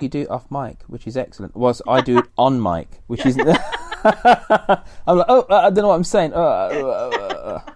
[0.01, 1.57] You do off mic, which is excellent.
[1.57, 3.59] Was I do it on mic, which isn't.
[5.07, 6.33] I'm like, oh, I don't know what I'm saying.
[6.35, 7.73] Oh, uh, uh, uh,